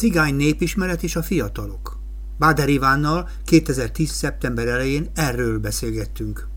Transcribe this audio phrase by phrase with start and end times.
[0.00, 1.98] Cigány népismeret és a fiatalok.
[2.38, 4.10] Báder Ivánnal 2010.
[4.10, 6.48] szeptember elején erről beszélgettünk.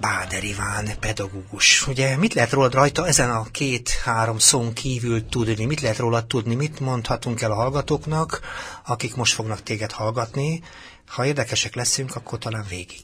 [0.00, 1.86] Báder Iván, pedagógus.
[1.86, 5.64] Ugye mit lehet rólad rajta ezen a két-három szón kívül tudni?
[5.64, 6.54] Mit lehet rólad tudni?
[6.54, 8.40] Mit mondhatunk el a hallgatóknak,
[8.86, 10.62] akik most fognak téged hallgatni?
[11.06, 13.02] Ha érdekesek leszünk, akkor talán végig.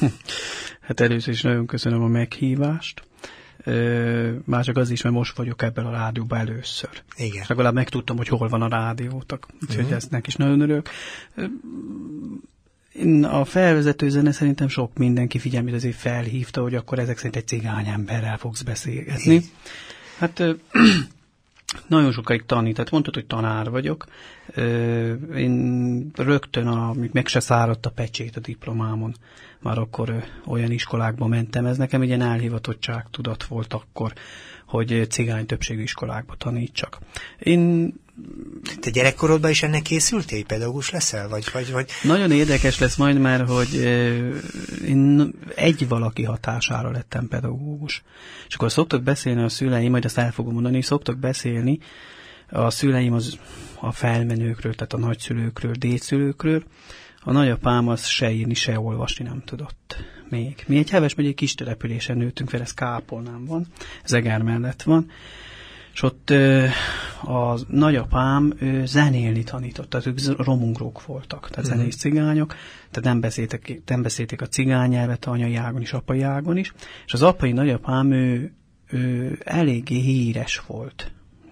[0.86, 3.02] Hát először is nagyon köszönöm a meghívást.
[4.44, 7.02] Már csak az is, mert most vagyok ebben a rádióban először.
[7.16, 7.42] Igen.
[7.42, 9.46] És legalább megtudtam, hogy hol van a rádiótak.
[9.62, 9.96] Úgyhogy uh-huh.
[9.96, 10.88] ezt is nagyon örülök.
[13.22, 17.86] A felvezető zene szerintem sok mindenki figyelmét azért felhívta, hogy akkor ezek szerint egy cigány
[17.86, 19.42] emberrel fogsz beszélgetni.
[20.18, 20.42] Hát
[21.86, 24.04] nagyon sokáig tanít, mondtad, hogy tanár vagyok.
[25.36, 29.14] Én rögtön, amíg meg se száradt a pecsét a diplomámon,
[29.60, 31.66] már akkor olyan iskolákba mentem.
[31.66, 34.12] Ez nekem egy ilyen elhivatottság tudat volt akkor,
[34.66, 36.98] hogy cigány többségű iskolákba tanítsak.
[37.38, 37.92] Én
[38.80, 41.28] te gyerekkorodban is ennek készültél, pedagógus leszel?
[41.28, 41.90] Vagy, vagy, vagy...
[42.02, 43.74] Nagyon érdekes lesz majd, mert hogy
[44.84, 48.02] én egy valaki hatására lettem pedagógus.
[48.48, 51.78] És akkor szoktak beszélni a szüleim, majd azt el fogom mondani, szoktak beszélni
[52.50, 53.38] a szüleim az
[53.80, 56.62] a felmenőkről, tehát a nagyszülőkről, dédszülőkről.
[57.26, 59.96] A nagyapám az se írni, se olvasni nem tudott
[60.28, 60.64] még.
[60.66, 63.66] Mi egy Heves egy kis településen nőttünk fel, ez Kápolnán van,
[64.04, 65.10] ez Eger mellett van,
[65.92, 66.30] és ott
[67.22, 68.52] a nagyapám
[68.84, 71.76] zenélni tanított, tehát ők romungrók voltak, tehát uh-huh.
[71.76, 72.54] zenész cigányok,
[72.90, 76.72] tehát nem beszéltek, nem beszélték a cigány nyelvet anyai ágon is, apai ágon is,
[77.06, 78.52] és az apai nagyapám ő,
[78.86, 81.10] ő eléggé híres volt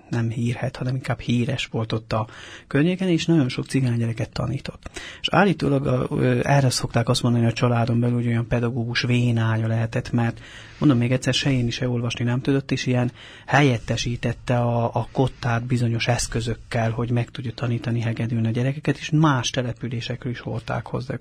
[0.09, 2.27] nem hírhet, hanem inkább híres volt ott a
[2.67, 4.91] környéken, és nagyon sok cigány gyereket tanított.
[5.21, 6.09] És állítólag
[6.43, 10.41] erre szokták azt mondani a családon belül, hogy olyan pedagógus vénánya lehetett, mert
[10.79, 13.13] mondom még egyszer, se én is se olvasni nem tudott, és ilyen
[13.47, 19.51] helyettesítette a, a kottát bizonyos eszközökkel, hogy meg tudja tanítani hegedülni a gyerekeket, és más
[19.51, 21.15] településekről is hordták hozzá.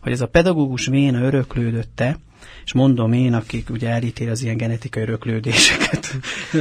[0.00, 2.18] Hogy ez a pedagógus véna öröklődötte,
[2.64, 6.06] és mondom én, akik ugye elítél az ilyen genetikai öröklődéseket,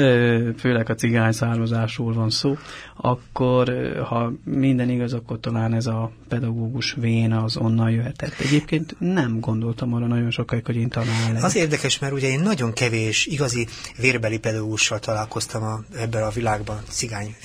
[0.62, 2.58] főleg a cigány származásról van szó,
[2.96, 3.74] akkor
[4.10, 8.40] ha minden igaz, akkor talán ez a pedagógus véna az onnan jöhetett.
[8.40, 11.44] Egyébként nem gondoltam arra nagyon sokáig, hogy én tanár legyek.
[11.44, 13.68] Az érdekes, mert ugye én nagyon kevés igazi
[13.98, 17.36] vérbeli pedagógussal találkoztam a, ebben a világban, cigány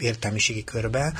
[0.00, 1.12] értelmiségi körbe,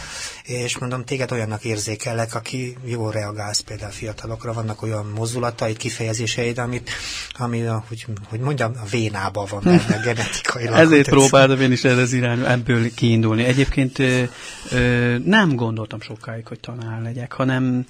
[0.45, 6.91] és mondom, téged olyannak érzékelek, aki jól reagálsz például fiatalokra, vannak olyan mozdulataid, kifejezéseid, amit,
[7.39, 10.79] ami, hogy, hogy mondjam, a vénában van benne genetikailag.
[10.79, 13.45] Ezért próbáltam én is erre az irányba ebből kiindulni.
[13.45, 14.23] Egyébként ö,
[14.71, 17.85] ö, nem gondoltam sokáig, hogy tanár legyek, hanem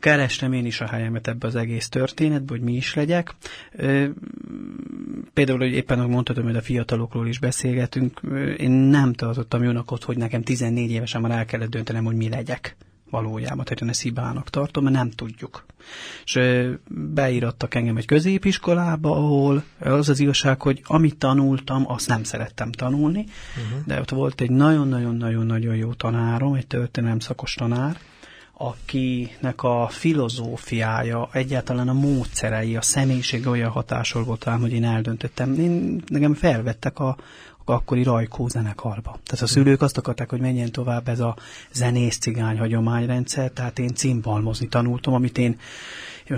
[0.00, 3.34] kerestem én is a helyemet ebbe az egész történetbe, hogy mi is legyek.
[5.32, 8.20] Például, hogy éppen ahogy mondhatom, hogy a fiatalokról is beszélgetünk,
[8.56, 12.28] én nem tartottam jónak ott, hogy nekem 14 évesen már el kellett döntenem, hogy mi
[12.28, 12.76] legyek
[13.10, 15.64] valójában, tehát én ezt hibának tartom, mert nem tudjuk.
[16.24, 16.38] És
[17.14, 23.24] beírattak engem egy középiskolába, ahol az az igazság, hogy amit tanultam, azt nem szerettem tanulni,
[23.56, 23.86] uh-huh.
[23.86, 27.98] de ott volt egy nagyon-nagyon-nagyon-nagyon jó tanárom, egy történelem szakos tanár,
[28.62, 35.54] akinek a filozófiája, egyáltalán a módszerei, a személyiség olyan hatásol volt rám, hogy én eldöntöttem.
[35.54, 37.16] Én, nekem felvettek a,
[37.64, 39.18] akkori rajkó zenekarba.
[39.24, 41.36] Tehát a szülők azt akarták, hogy menjen tovább ez a
[41.72, 45.58] zenész cigány hagyományrendszer, tehát én cimbalmozni tanultam, amit én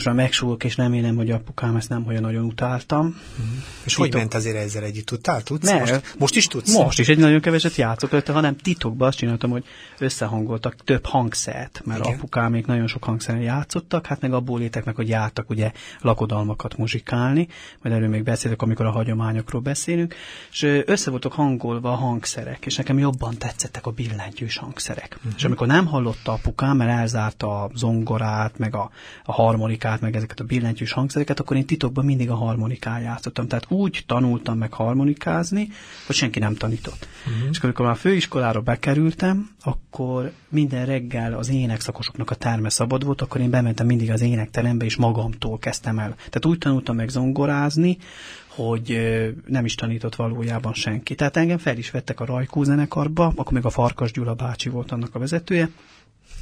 [0.04, 3.06] már megsúgok, és nem élem, hogy apukám ezt nem olyan nagyon utáltam.
[3.06, 3.56] Mm.
[3.84, 3.98] És Titok...
[3.98, 5.06] hogy ment azért ezzel együtt?
[5.06, 5.42] Tudtál?
[5.42, 5.68] Tudsz?
[5.68, 6.74] Ne, most, most is tudsz?
[6.74, 9.64] Most is egy nagyon keveset játszok előtte, hanem titokban azt csináltam, hogy
[9.98, 12.14] összehangoltak több hangszert, mert Igen.
[12.14, 17.48] apukámék nagyon sok hangszeren játszottak, hát meg abból létek meg, hogy jártak ugye lakodalmakat muzsikálni,
[17.82, 20.14] majd erről még beszélek, amikor a hagyományokról beszélünk,
[20.50, 25.14] és össze voltak hangolva a hangszerek, és nekem jobban tetszettek a billentyűs hangszerek.
[25.16, 25.32] Uh-huh.
[25.36, 28.90] És amikor nem hallotta apukám, mert elzárta a zongorát, meg a,
[29.24, 33.46] a harmonikát, harmonikát, meg ezeket a billentyűs hangszereket, akkor én titokban mindig a harmonikát játszottam.
[33.46, 35.68] Tehát úgy tanultam meg harmonikázni,
[36.06, 37.08] hogy senki nem tanított.
[37.26, 37.48] Uh-huh.
[37.50, 43.20] És amikor már a főiskolára bekerültem, akkor minden reggel az énekszakosoknak a terme szabad volt,
[43.20, 46.14] akkor én bementem mindig az énekterembe, és magamtól kezdtem el.
[46.16, 47.98] Tehát úgy tanultam meg zongorázni,
[48.46, 48.98] hogy
[49.46, 51.14] nem is tanított valójában senki.
[51.14, 54.92] Tehát engem fel is vettek a Rajkó zenekarba, akkor még a Farkas Gyula bácsi volt
[54.92, 55.68] annak a vezetője,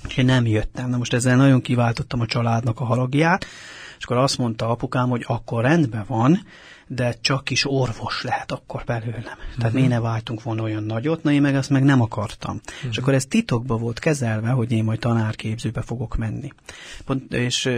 [0.08, 0.90] és én nem jöttem.
[0.90, 3.46] Na most ezzel nagyon kiváltottam a családnak a haragját,
[3.98, 6.42] és akkor azt mondta apukám, hogy akkor rendben van,
[6.87, 9.16] de csak is orvos lehet akkor belőlem.
[9.16, 9.56] Uh-huh.
[9.58, 12.60] Tehát mi ne váltunk volna olyan nagyot, na én meg ezt meg nem akartam.
[12.66, 12.90] Uh-huh.
[12.90, 16.52] És akkor ez titokba volt kezelve, hogy én majd tanárképzőbe fogok menni.
[17.04, 17.70] Pont, és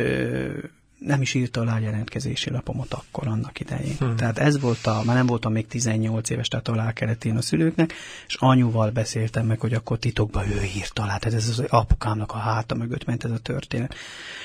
[1.07, 3.97] nem is írta alá jelentkezési lapomat akkor annak idején.
[3.99, 4.17] Hmm.
[4.17, 7.43] Tehát ez volt a, már nem voltam még 18 éves, tehát alá kellett én a
[7.43, 7.93] szülőknek,
[8.27, 12.37] és anyuval beszéltem meg, hogy akkor titokban ő írta alá, tehát ez az apukámnak a
[12.37, 13.95] háta mögött ment ez a történet.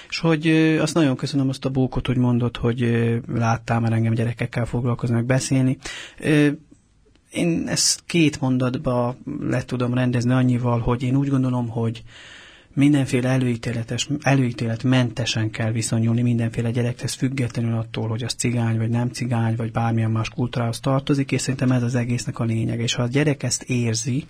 [0.09, 0.47] És hogy
[0.81, 5.25] azt nagyon köszönöm azt a bókot, hogy mondott, hogy láttál már engem gyerekekkel foglalkozni, meg
[5.25, 5.77] beszélni.
[7.31, 12.03] Én ezt két mondatba le tudom rendezni annyival, hogy én úgy gondolom, hogy
[12.77, 19.55] mindenféle előítéletes, előítéletmentesen kell viszonyulni mindenféle gyerekhez, függetlenül attól, hogy az cigány, vagy nem cigány,
[19.55, 22.79] vagy bármilyen más kultúrához tartozik, és szerintem ez az egésznek a lényeg.
[22.79, 24.25] És ha a gyerek ezt érzi,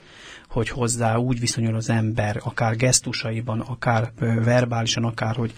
[0.47, 4.11] hogy hozzá úgy viszonyul az ember, akár gesztusaiban, akár
[4.43, 5.53] verbálisan, akár hogy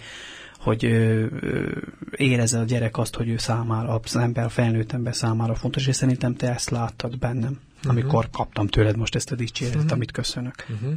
[0.58, 1.70] hogy ö, ö,
[2.16, 5.96] érezze a gyerek azt, hogy ő számára, az ember, a felnőtt ember számára fontos, és
[5.96, 7.90] szerintem te ezt láttad bennem, uh-huh.
[7.90, 9.92] amikor kaptam tőled most ezt a dicséretet, uh-huh.
[9.92, 10.54] amit köszönök.
[10.68, 10.92] Uh-huh.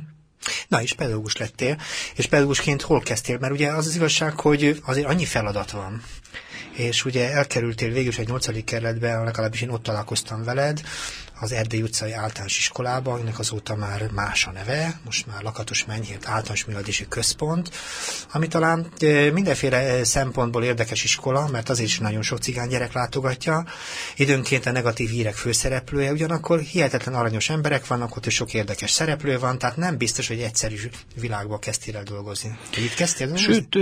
[0.68, 1.78] Na, és pedagógus lettél,
[2.16, 3.38] és pedagógusként hol kezdtél?
[3.38, 6.04] Mert ugye az az igazság, hogy azért annyi feladat van,
[6.72, 10.82] és ugye elkerültél végül is egy nyolcadik kerületbe, legalábbis én ott találkoztam veled,
[11.44, 16.28] az Erdély utcai általános iskolában, ennek azóta már más a neve, most már Lakatos Menyhért
[16.28, 17.72] általános művelési központ,
[18.32, 18.88] ami talán
[19.34, 23.66] mindenféle szempontból érdekes iskola, mert azért is nagyon sok cigány gyerek látogatja,
[24.16, 29.40] időnként a negatív hírek főszereplője, ugyanakkor hihetetlen aranyos emberek vannak ott, és sok érdekes szereplő
[29.40, 30.76] van, tehát nem biztos, hogy egyszerű
[31.20, 32.58] világba kezdtél el dolgozni.
[32.78, 33.36] Itt kezdtél?
[33.36, 33.76] Sőt,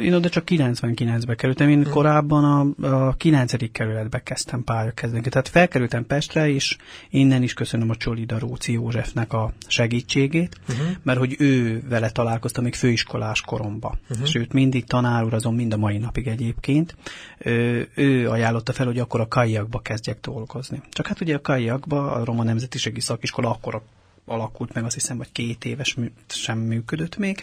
[0.00, 1.92] én oda csak 99-be kerültem, én hmm.
[1.92, 3.72] korábban a, a 9.
[3.72, 5.28] kerületbe kezdtem pályakezdeni.
[5.28, 6.76] Tehát felkerültem Pestre, és
[7.10, 10.86] innen is köszönöm a Csolida Róci Józsefnek a segítségét, uh-huh.
[11.02, 13.98] mert hogy ő vele találkoztam még főiskolás koromba.
[14.10, 14.26] Uh-huh.
[14.26, 16.96] Sőt, mindig tanár úr azon mind a mai napig egyébként.
[17.38, 20.82] Ő, ő ajánlotta fel, hogy akkor a kaiakba kezdjek dolgozni.
[20.90, 23.82] Csak hát ugye a kaiakba, a Roma Nemzetiségi Szakiskola akkor
[24.24, 25.96] alakult meg, azt hiszem, hogy két éves
[26.28, 27.42] sem működött még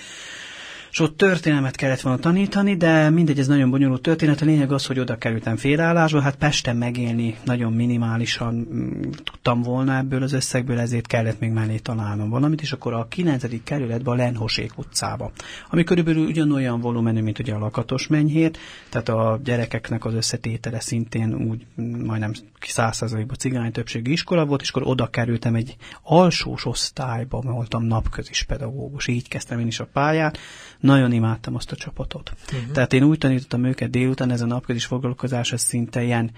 [0.95, 4.41] és ott történelmet kellett volna tanítani, de mindegy, ez nagyon bonyolult történet.
[4.41, 9.97] A lényeg az, hogy oda kerültem félállásba, hát Pesten megélni nagyon minimálisan mm, tudtam volna
[9.97, 13.63] ebből az összegből, ezért kellett még mellé találnom valamit, és akkor a 9.
[13.63, 15.31] kerületbe a Lenhosék utcába,
[15.69, 18.57] ami körülbelül ugyanolyan volumenű, mint ugye a Lakatos menyhét,
[18.89, 21.65] tehát a gyerekeknek az összetétele szintén úgy
[22.05, 22.31] majdnem
[22.61, 29.07] 100%-ban cigány többségi iskola volt, és akkor oda kerültem egy alsós osztályba, voltam napközis pedagógus,
[29.07, 30.37] így kezdtem én is a pályát,
[30.79, 32.31] nagyon imádtam azt a csapatot.
[32.53, 32.71] Uh-huh.
[32.71, 36.31] Tehát én úgy tanítottam őket délután, ez a napközis foglalkozás, ez szinte ilyen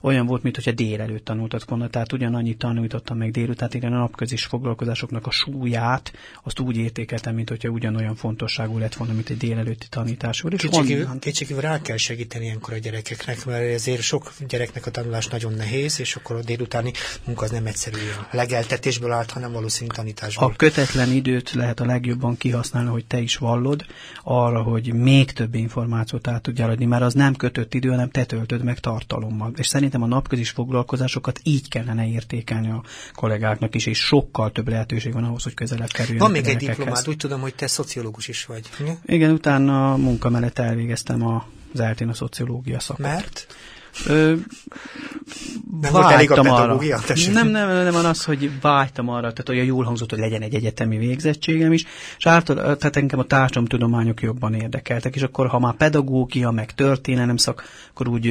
[0.00, 5.26] olyan volt, mintha délelőtt tanultak volna, tehát ugyanannyit tanultottam meg délután, igen, a napközis foglalkozásoknak
[5.26, 6.12] a súlyát,
[6.42, 10.44] azt úgy értékeltem, mint hogyha ugyanolyan fontosságú lett volna, mint egy délelőtti tanítás.
[11.18, 16.00] Kétségkívül rá kell segíteni ilyenkor a gyerekeknek, mert ezért sok gyereknek a tanulás nagyon nehéz,
[16.00, 16.92] és akkor a délutáni
[17.24, 17.96] munka az nem egyszerű
[18.30, 20.48] a legeltetésből állt, hanem valószínű tanításból.
[20.48, 23.84] A kötetlen időt lehet a legjobban kihasználni, hogy te is vallod,
[24.22, 28.24] arra, hogy még több információt át tudjál adni, mert az nem kötött idő, hanem te
[28.24, 29.52] töltöd meg tartalommal.
[29.56, 32.82] És szerint szerintem a napközis foglalkozásokat így kellene értékelni a
[33.14, 36.18] kollégáknak is, és sokkal több lehetőség van ahhoz, hogy közelebb kerüljön.
[36.18, 38.68] Van még egy diplomád, úgy tudom, hogy te szociológus is vagy.
[38.80, 41.26] Igen, Igen utána a munka mellett elvégeztem
[41.72, 43.04] az eltén a szociológia szakot.
[43.06, 43.46] Mert?
[44.06, 44.34] Ö,
[45.80, 47.00] nem volt elég a pedagógia?
[47.32, 50.54] Nem, nem, nem, van az, hogy vágytam arra, tehát olyan jól hangzott, hogy legyen egy
[50.54, 51.84] egyetemi végzettségem is,
[52.18, 57.36] és által, tehát engem a társadalomtudományok jobban érdekeltek, és akkor ha már pedagógia, meg történelem
[57.36, 58.26] szak, akkor úgy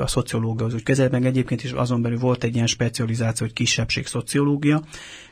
[0.00, 3.54] a szociológia az úgy kezelt, meg egyébként is azon belül volt egy ilyen specializáció, hogy
[3.54, 4.82] kisebbség szociológia,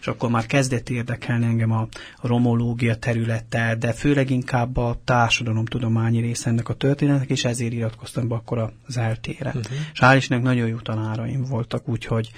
[0.00, 1.88] és akkor már kezdett érdekelni engem a
[2.22, 8.34] romológia területe, de főleg inkább a társadalomtudományi része ennek a történetnek, és ezért iratkoztam be
[8.34, 9.52] akkor az eltére.
[9.54, 9.71] Uh-huh.
[9.92, 12.30] És hál' nagyon jó tanáraim voltak, úgyhogy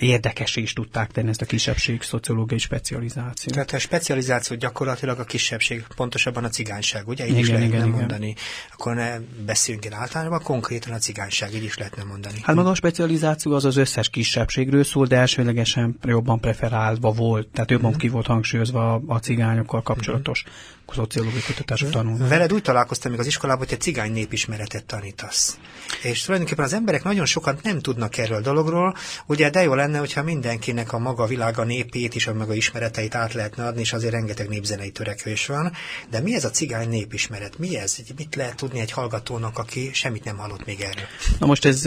[0.00, 3.54] érdekes is tudták tenni ezt a kisebbség szociológiai specializációt.
[3.54, 7.24] Tehát a specializáció gyakorlatilag a kisebbség, pontosabban a cigányság, ugye?
[7.24, 8.26] Így igen, is lehetne igen, mondani.
[8.26, 8.42] Igen.
[8.72, 12.38] Akkor ne beszéljünk el általában, konkrétan a cigányság, így is lehetne mondani.
[12.42, 17.70] Hát maga a specializáció az az összes kisebbségről szól, de elsőlegesen jobban preferálva volt, tehát
[17.70, 18.02] jobban uh-huh.
[18.02, 22.28] ki volt hangsúlyozva a, a cigányokkal kapcsolatos uh-huh szociológiai kutatások tanulnak.
[22.28, 25.58] Veled úgy találkoztam még az iskolában, hogy te cigány népismeretet tanítasz.
[26.02, 28.96] És tulajdonképpen az emberek nagyon sokat nem tudnak erről a dologról.
[29.26, 33.32] Ugye de jó lenne, hogyha mindenkinek a maga világa népét és a maga ismereteit át
[33.32, 35.72] lehetne adni, és azért rengeteg népzenei törekvés van.
[36.10, 37.58] De mi ez a cigány népismeret?
[37.58, 37.96] Mi ez?
[38.16, 41.04] Mit lehet tudni egy hallgatónak, aki semmit nem hallott még erről?
[41.38, 41.82] Na most ez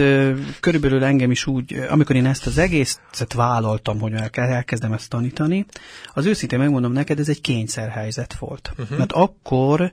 [0.60, 5.66] körülbelül engem is úgy, amikor én ezt az egészet vállaltam, hogy elkezdem ezt tanítani,
[6.14, 8.72] az őszintén megmondom neked, ez egy kényszerhelyzet volt.
[8.78, 8.98] Uh-huh.
[8.98, 9.92] Mert akkor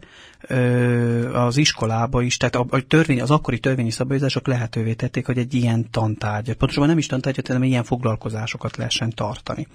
[1.32, 5.54] az iskolába is, tehát a, a törvény, az akkori törvényi szabályozások lehetővé tették, hogy egy
[5.54, 9.66] ilyen tantárgyat, pontosabban nem is tantárgyat, hanem ilyen foglalkozásokat lehessen tartani.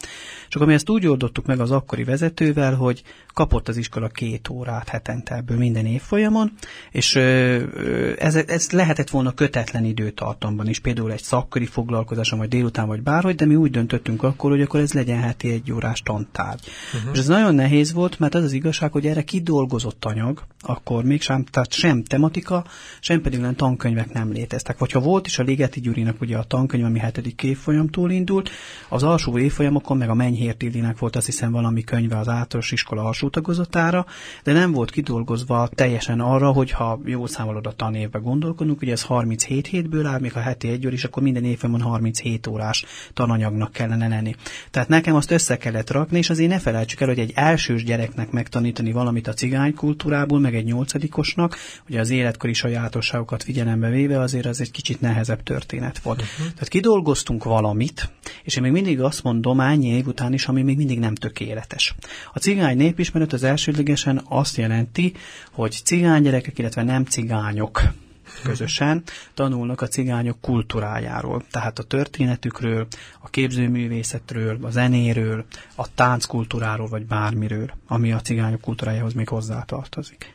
[0.49, 3.03] Csak ami ezt úgy oldottuk meg az akkori vezetővel, hogy
[3.33, 6.51] kapott az iskola két órát hetente ebből minden évfolyamon,
[6.91, 7.15] és
[8.17, 13.35] ez, ez lehetett volna kötetlen időtartamban is, például egy szakkori foglalkozáson, vagy délután, vagy bárhogy,
[13.35, 16.67] de mi úgy döntöttünk akkor, hogy akkor ez legyen heti egy órás tantárgy.
[16.93, 17.11] Uh-huh.
[17.13, 21.21] És ez nagyon nehéz volt, mert az az igazság, hogy erre kidolgozott anyag, akkor még
[21.21, 22.65] sem, tehát sem tematika,
[22.99, 24.77] sem pedig olyan tankönyvek nem léteztek.
[24.77, 28.49] Vagy ha volt is a Ligeti Gyurinak ugye a tankönyv, ami hetedik évfolyamtól indult,
[28.89, 33.03] az alsó évfolyamokon meg a Menyhért Illinek volt azt hiszem valami könyve az általános iskola
[33.03, 34.05] alsó tagozatára,
[34.43, 39.03] de nem volt kidolgozva teljesen arra, hogy ha jól számolod a tanévbe gondolkodunk, ugye ez
[39.03, 44.07] 37 hétből áll, még a heti egy is, akkor minden évben 37 órás tananyagnak kellene
[44.07, 44.35] lenni.
[44.71, 48.31] Tehát nekem azt össze kellett rakni, és azért ne felejtsük el, hogy egy elsős gyereknek
[48.31, 51.57] megtanítani valamit a cigány kultúrából, meg egy nyolcadikosnak,
[51.89, 56.21] ugye az életkori sajátosságokat figyelembe véve azért az egy kicsit nehezebb történet volt.
[56.21, 56.53] Uh-huh.
[56.53, 58.09] Tehát kidolgoztunk valamit,
[58.43, 61.95] és én még mindig azt mondom ennyi év után is, ami még mindig nem tökéletes.
[62.33, 65.13] A cigány népismeret az elsődlegesen azt jelenti,
[65.51, 67.81] hogy cigány gyerekek, illetve nem cigányok
[68.43, 72.87] közösen tanulnak a cigányok kultúrájáról, tehát a történetükről,
[73.21, 75.45] a képzőművészetről, a zenéről,
[75.75, 80.34] a tánckultúráról, vagy bármiről, ami a cigányok kultúrájához még hozzátartozik.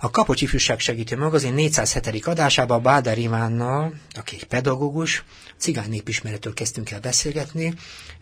[0.00, 2.26] A Kapocs Ifjúság Segítő Magazin 407.
[2.26, 5.24] adásában Bádár Ivánnal, aki egy pedagógus,
[5.56, 7.74] cigány népismeretől kezdtünk el beszélgetni.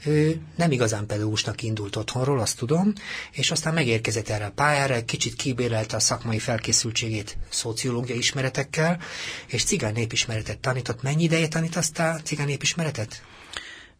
[0.04, 2.92] Ő nem igazán pedagógusnak indult otthonról, azt tudom,
[3.32, 9.00] és aztán megérkezett erre a pályára, kicsit kibérelte a szakmai felkészültségét szociológiai ismeretekkel,
[9.46, 11.02] és cigány népismeretet tanított.
[11.02, 13.22] Mennyi ideje tanítasztál cigány népismeretet?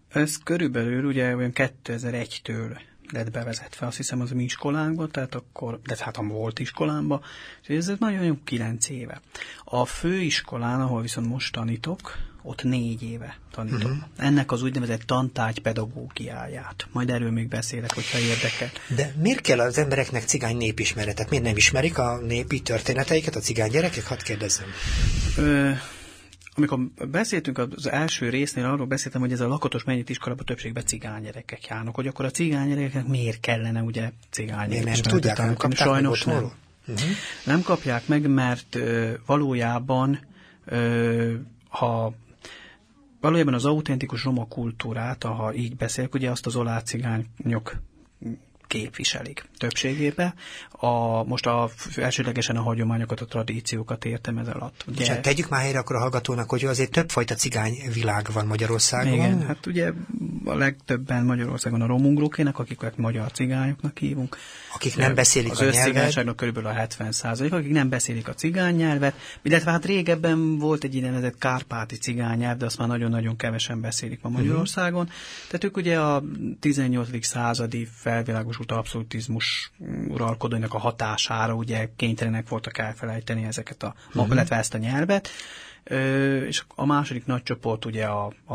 [0.09, 2.79] Ez körülbelül ugye olyan 2001-től
[3.13, 7.21] lett bevezetve, azt hiszem az mi iskolánkba, tehát akkor, de hát a volt iskolámba,
[7.67, 9.21] és ez nagyon-nagyon kilenc éve.
[9.65, 13.91] A főiskolán, ahol viszont most tanítok, ott négy éve tanítom.
[13.91, 14.07] Uh-huh.
[14.17, 16.87] Ennek az úgynevezett tantárgy pedagógiáját.
[16.93, 18.71] Majd erről még beszélek, hogyha érdekel.
[18.97, 21.31] De miért kell az embereknek cigány népismeretet?
[21.31, 24.07] Miért nem ismerik a népi történeteiket a cigány gyerekek?
[24.07, 24.67] Hadd kérdezzem.
[25.37, 25.71] Ö,
[26.57, 26.79] amikor
[27.11, 31.95] beszéltünk az első résznél, arról beszéltem, hogy ez a lakatos mennyit iskolában többségben cigányerekek járnak,
[31.95, 34.85] hogy akkor a cigányereknek miért kellene ugye cigányerekek?
[34.85, 36.53] Nem tudják, nem kapták Sajnos nem.
[36.89, 37.11] Uh-huh.
[37.45, 40.21] Nem kapják meg, mert ö, valójában
[40.65, 41.35] ö,
[41.69, 42.15] ha
[43.21, 47.77] valójában az autentikus roma kultúrát, ha így beszélek, ugye azt az olá cigányok
[48.67, 50.35] képviselik többségében.
[50.71, 54.85] A, most a, elsődlegesen a hagyományokat, a tradíciókat értem ez alatt.
[54.89, 55.03] Ugye...
[55.03, 59.13] És hát tegyük már helyre akkor a hallgatónak, hogy azért többfajta cigány világ van Magyarországon.
[59.13, 59.93] Igen, hát ugye
[60.47, 64.37] a legtöbben Magyarországon a romungrókének, akiket magyar cigányoknak hívunk.
[64.75, 66.35] Akik nem beszélik az a nyelvet.
[66.35, 70.95] Körülbelül a 70 százalék, akik nem beszélik a cigány nyelvet, illetve hát régebben volt egy
[70.95, 74.39] idénezett kárpáti cigány nyelv, de azt már nagyon-nagyon kevesen beszélik ma mhm.
[74.39, 75.03] Magyarországon.
[75.03, 75.17] Uh-huh.
[75.47, 76.23] Tehát ők ugye a
[76.61, 77.27] 18.
[77.27, 79.73] századi felvilágosult abszolutizmus
[80.09, 84.33] uralkodóinak a hatására ugye kénytelenek voltak elfelejteni ezeket a, uh-huh.
[84.33, 85.29] illetve ezt a nyelvet.
[86.47, 88.55] És a második nagy csoport ugye a, a,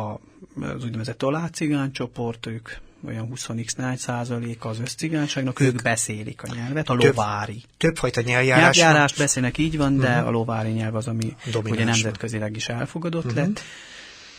[0.61, 2.69] az úgynevezett tolácigány csoport, ők
[3.07, 7.53] olyan 20x százalék az összcigányságnak, ők, ők beszélik a nyelvet, a lovári.
[7.53, 8.77] Több, többfajta nyelvjárás.
[8.77, 10.27] Nyelvjárást beszélnek, így van, de uh-huh.
[10.27, 13.39] a lovári nyelv az, ami Domináns ugye nemzetközileg is elfogadott uh-huh.
[13.39, 13.61] lett.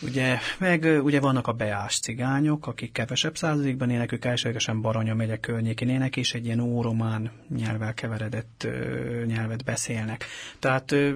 [0.05, 5.37] Ugye, meg ugye vannak a beás cigányok, akik kevesebb százalékban élnek, ők elsőlegesen Baranya megye
[5.37, 10.25] környékén élnek, és egy ilyen óromán nyelvvel keveredett ö, nyelvet beszélnek.
[10.59, 11.11] Tehát ö,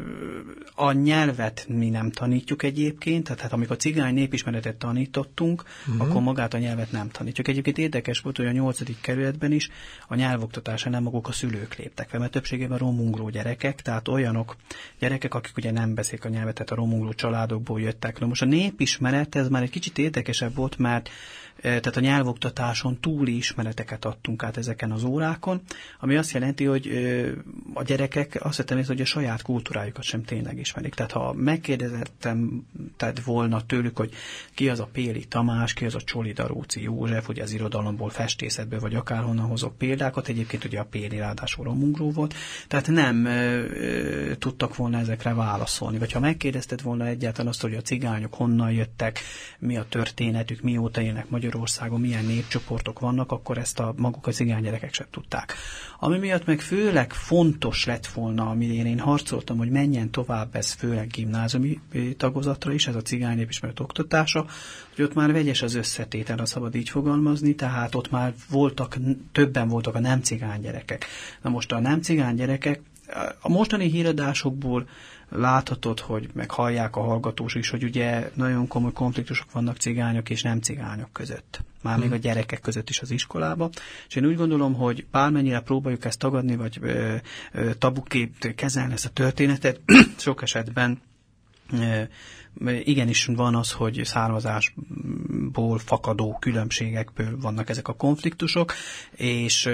[0.75, 6.07] a nyelvet mi nem tanítjuk egyébként, tehát hát amikor cigány népismeretet tanítottunk, uh-huh.
[6.07, 7.47] akkor magát a nyelvet nem tanítjuk.
[7.47, 9.69] Egyébként érdekes volt, hogy a nyolcadik kerületben is
[10.07, 14.55] a nyelvoktatásán nem maguk a szülők léptek fel, mert többségében romungró gyerekek, tehát olyanok
[14.99, 18.19] gyerekek, akik ugye nem beszélik a nyelvet, tehát a romungró családokból jöttek.
[18.19, 21.09] Na most a nép népismeret, ez már egy kicsit érdekesebb volt, mert
[21.61, 25.61] tehát a nyelvoktatáson túli ismereteket adtunk át ezeken az órákon,
[25.99, 26.89] ami azt jelenti, hogy
[27.73, 30.93] a gyerekek azt hittem, hogy a saját kultúrájukat sem tényleg ismerik.
[30.93, 32.65] Tehát ha megkérdezettem
[32.97, 34.13] tehát volna tőlük, hogy
[34.53, 38.79] ki az a Péli Tamás, ki az a Csoli Daróci József, ugye az irodalomból, festészetből,
[38.79, 42.33] vagy akárhonnan hozok példákat, egyébként ugye a Péli ráadásul romungró volt,
[42.67, 43.65] tehát nem e,
[44.37, 45.97] tudtak volna ezekre válaszolni.
[45.97, 49.19] Vagy ha megkérdezted volna egyáltalán azt, hogy a cigányok honnan jöttek,
[49.59, 54.31] mi a történetük, mióta élnek Magyarországon, Magyarországon milyen népcsoportok vannak, akkor ezt a maguk a
[54.31, 55.53] cigány gyerekek sem tudták.
[55.99, 61.07] Ami miatt meg főleg fontos lett volna, ami én harcoltam, hogy menjen tovább ez főleg
[61.07, 61.79] gimnáziumi
[62.17, 64.45] tagozatra is, ez a cigány népismeret oktatása,
[64.95, 68.97] hogy ott már vegyes az összetétel, a szabad így fogalmazni, tehát ott már voltak,
[69.31, 71.05] többen voltak a nem cigány gyerekek.
[71.41, 72.81] Na most a nem cigány gyerekek
[73.39, 74.87] a mostani híradásokból
[75.29, 80.41] láthatod, hogy meg hallják a hallgatós is, hogy ugye nagyon komoly konfliktusok vannak cigányok és
[80.41, 81.61] nem cigányok között.
[81.81, 82.03] Már hmm.
[82.03, 82.23] még a hmm.
[82.23, 83.69] gyerekek között is az iskolába.
[84.07, 87.15] És én úgy gondolom, hogy bármennyire próbáljuk ezt tagadni, vagy ö,
[87.51, 89.81] ö, tabuként kezelni ezt a történetet,
[90.17, 91.01] sok esetben
[92.83, 98.73] igenis van az, hogy származásból fakadó különbségekből vannak ezek a konfliktusok,
[99.11, 99.69] és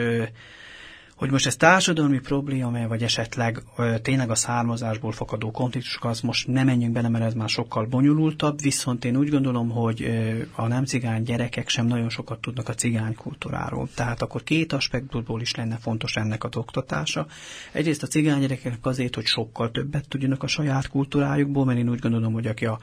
[1.16, 6.48] hogy most ez társadalmi probléma, vagy esetleg ö, tényleg a származásból fakadó konfliktusok, az most
[6.48, 10.68] nem menjünk bele, mert ez már sokkal bonyolultabb, viszont én úgy gondolom, hogy ö, a
[10.68, 13.90] nem cigány gyerekek sem nagyon sokat tudnak a cigány kultúráról.
[13.96, 17.28] Tehát akkor két aspektusból is lenne fontos ennek az oktatása.
[17.72, 22.00] Egyrészt a cigány gyerekek azért, hogy sokkal többet tudjanak a saját kultúrájukból, mert én úgy
[22.00, 22.80] gondolom, hogy aki a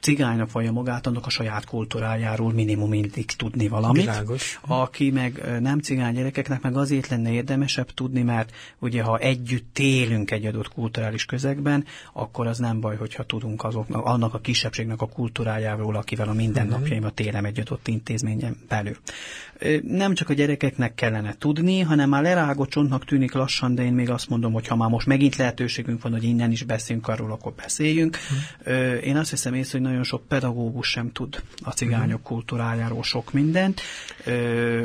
[0.00, 4.02] cigánynak vallja magát, annak a saját kultúrájáról minimum mindig tudni valamit.
[4.02, 4.60] Világos.
[4.66, 10.30] Aki meg nem cigány gyerekeknek meg azért lenne érdemesebb tudni, mert ugye ha együtt élünk
[10.30, 15.06] egy adott kulturális közegben, akkor az nem baj, hogyha tudunk azoknak, annak a kisebbségnek a
[15.06, 18.96] kultúrájáról, akivel a mindennapjaimat élem egy adott intézményen belül.
[19.82, 24.10] Nem csak a gyerekeknek kellene tudni, hanem már lerágott csontnak tűnik lassan, de én még
[24.10, 27.52] azt mondom, hogy ha már most megint lehetőségünk van, hogy innen is beszélünk arról, akkor
[27.52, 28.16] beszéljünk.
[29.02, 32.22] Én azt hiszem észre, hogy nagyon sok pedagógus sem tud a cigányok uh-huh.
[32.22, 33.80] kultúrájáról sok mindent.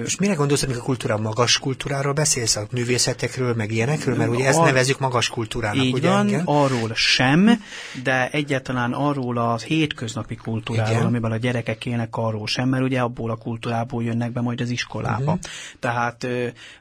[0.03, 2.55] És mire gondolsz, amikor a kultúra magas kultúráról beszélsz?
[2.55, 4.15] A művészetekről, meg ilyenekről?
[4.15, 4.65] Mert ugye ezt Ar...
[4.65, 5.83] nevezzük magas kultúrának.
[5.83, 6.41] Így ugye, van, igen?
[6.45, 7.63] arról sem,
[8.03, 11.05] de egyáltalán arról a hétköznapi kultúráról, igen.
[11.05, 14.69] amiben a gyerekek élnek, arról sem, mert ugye abból a kultúrából jönnek be majd az
[14.69, 15.23] iskolába.
[15.23, 15.39] Uh-huh.
[15.79, 16.27] Tehát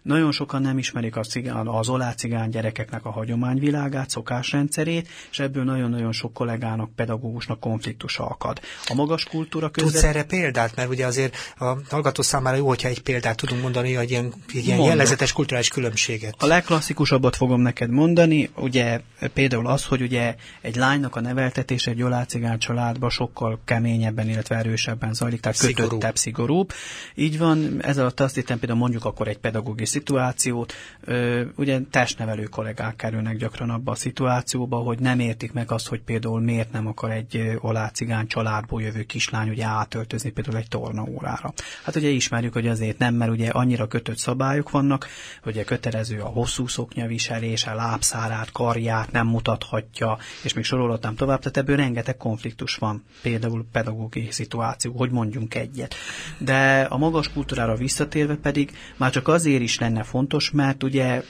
[0.02, 5.64] nagyon sokan nem ismerik a cigán, az olá cigány gyerekeknek a hagyományvilágát, szokásrendszerét, és ebből
[5.64, 8.60] nagyon-nagyon sok kollégának, pedagógusnak konfliktus akad.
[8.86, 9.90] A magas kultúra között...
[9.90, 10.76] Tudsz erre példát?
[10.76, 14.78] Mert ugye azért a hallgató számára jó, hogyha egy példát tudunk mondani, hogy ilyen, ilyen
[14.78, 16.34] jellegzetes kulturális különbséget.
[16.38, 19.00] A legklasszikusabbat fogom neked mondani, ugye
[19.32, 25.14] például az, hogy ugye egy lánynak a neveltetése egy olácigán családban sokkal keményebben, illetve erősebben
[25.14, 26.72] zajlik, tehát kötöttebb, szigorúbb.
[27.14, 32.44] Így van, ez alatt azt hittem például mondjuk akkor egy pedagógiai szituációt, ö, ugye testnevelő
[32.44, 36.86] kollégák kerülnek gyakran abba a szituációba, hogy nem értik meg azt, hogy például miért nem
[36.86, 41.52] akar egy olá cigány családból jövő kislány ugye átöltözni például egy tornaórára.
[41.84, 45.06] Hát ugye ismerjük, hogy azért nem, mert ugye annyira kötött szabályok vannak,
[45.42, 51.38] hogy ugye kötelező a hosszú szoknya viselése, lábszárát, karját nem mutathatja, és még sorolhatnám tovább,
[51.38, 55.94] tehát ebből rengeteg konfliktus van, például pedagógiai szituáció, hogy mondjunk egyet.
[56.38, 61.22] De a magas kultúrára visszatérve pedig már csak azért is lenne fontos, mert ugye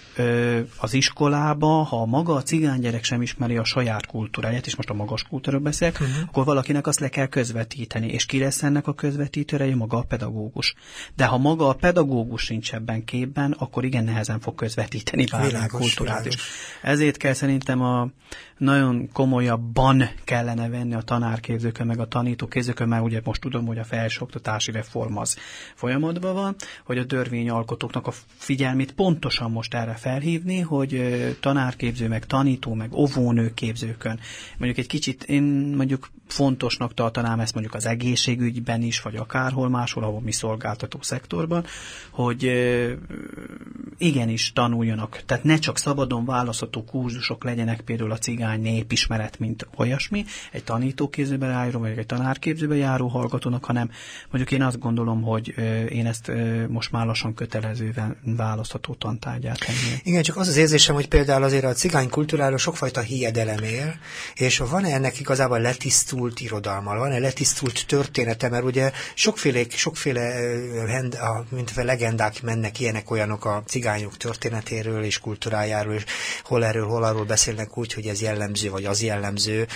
[0.76, 4.94] az iskolába, ha maga a cigány gyerek sem ismeri a saját kultúráját, és most a
[4.94, 6.16] magas kultúra beszélek, uh-huh.
[6.26, 10.74] akkor valakinek azt le kell közvetíteni, és ki lesz ennek a közvetítőre, maga a pedagógus.
[11.16, 16.26] De ha maga a pedagógus nincs ebben képben, akkor igen nehezen fog közvetíteni bármilyen kultúrát
[16.26, 16.36] is.
[16.82, 18.08] Ezért kell szerintem a
[18.62, 23.84] nagyon komolyabban kellene venni a tanárképzőkön, meg a tanítóképzőkön, mert ugye most tudom, hogy a
[23.84, 25.36] felsőoktatási reform az
[25.74, 31.02] folyamatban van, hogy a törvényalkotóknak a figyelmét pontosan most erre felhívni, hogy
[31.40, 34.20] tanárképző, meg tanító, meg óvónő képzőkön.
[34.58, 35.42] Mondjuk egy kicsit, én
[35.76, 41.64] mondjuk fontosnak tartanám ezt mondjuk az egészségügyben is, vagy akárhol máshol, ahol mi szolgáltató szektorban,
[42.10, 42.50] hogy
[44.12, 45.22] igenis tanuljanak.
[45.26, 51.46] Tehát ne csak szabadon választható kurzusok legyenek például a cigány népismeret, mint olyasmi, egy tanítóképzőbe
[51.46, 53.90] járó, vagy egy tanárképzőbe járó hallgatónak, hanem
[54.30, 55.54] mondjuk én azt gondolom, hogy
[55.88, 56.32] én ezt
[56.68, 59.98] most már lassan kötelezően választható tantárgyát tenném.
[60.02, 63.94] Igen, csak az az érzésem, hogy például azért a cigány kultúráról sokfajta hiedelem él,
[64.34, 70.34] és van-e ennek igazából letisztult letisztult irodalmal, van egy letisztult története, mert ugye sokféle, sokféle
[71.48, 73.62] mint legendák mennek ilyenek olyanok a
[74.02, 76.04] cigányok történetéről és kultúrájáról, és
[76.44, 79.66] hol erről, hol arról beszélnek úgy, hogy ez jellemző, vagy az jellemző.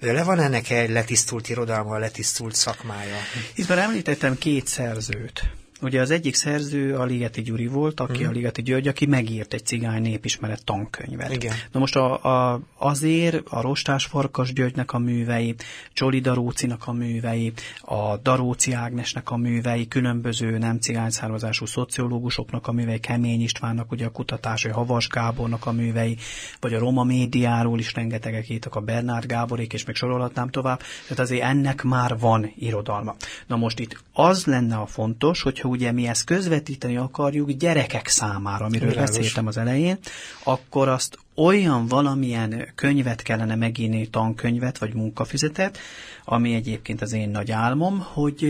[0.00, 3.16] Le van ennek egy letisztult irodalma, letisztult szakmája?
[3.54, 5.42] Itt már említettem két szerzőt
[5.84, 8.28] Ugye az egyik szerző a Ligeti Gyuri volt, aki uh-huh.
[8.28, 11.32] a Ligeti György, aki megírt egy cigány népismeret tankönyvet.
[11.32, 11.54] Igen.
[11.72, 15.54] Na most a, a, azért a Rostás Farkas Györgynek a művei,
[15.92, 22.72] Csoli Darócinak a művei, a Daróci Ágnesnek a művei, különböző nem cigány származású szociológusoknak a
[22.72, 26.16] művei, Kemény Istvánnak ugye a kutatásai, Havas Gábornak a művei,
[26.60, 30.80] vagy a Roma médiáról is rengetegek írtak, a Bernard Gáborék, és még sorolhatnám tovább.
[31.02, 33.14] Tehát azért ennek már van irodalma.
[33.46, 38.64] Na most itt az lenne a fontos, hogyha ugye mi ezt közvetíteni akarjuk gyerekek számára,
[38.64, 39.16] amiről Világos.
[39.16, 39.98] beszéltem az elején,
[40.44, 45.78] akkor azt olyan valamilyen könyvet kellene megírni, tankönyvet vagy munkafizetet,
[46.24, 48.44] ami egyébként az én nagy álmom, hogy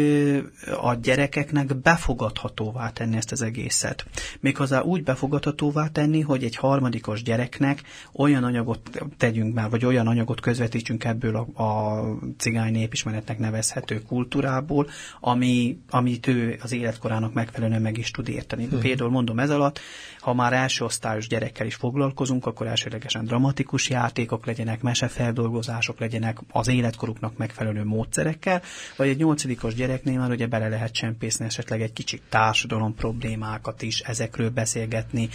[0.81, 4.07] a gyerekeknek befogadhatóvá tenni ezt az egészet.
[4.40, 10.40] Méghozzá úgy befogadhatóvá tenni, hogy egy harmadikos gyereknek olyan anyagot tegyünk már, vagy olyan anyagot
[10.40, 12.03] közvetítsünk ebből a, a
[12.38, 14.88] cigány népismeretnek nevezhető kultúrából,
[15.20, 18.64] ami, amit ő az életkorának megfelelően meg is tud érteni.
[18.64, 18.81] Hmm.
[18.81, 19.81] Például mondom ez alatt,
[20.20, 26.68] ha már első osztályos gyerekkel is foglalkozunk, akkor elsőlegesen dramatikus játékok legyenek, mesefeldolgozások legyenek az
[26.68, 28.62] életkoruknak megfelelő módszerekkel,
[28.96, 34.00] vagy egy nyolcadikos gyereknél már ugye bele lehet csempészni esetleg egy kicsit társadalom problémákat is,
[34.00, 35.28] ezekről beszélgetni,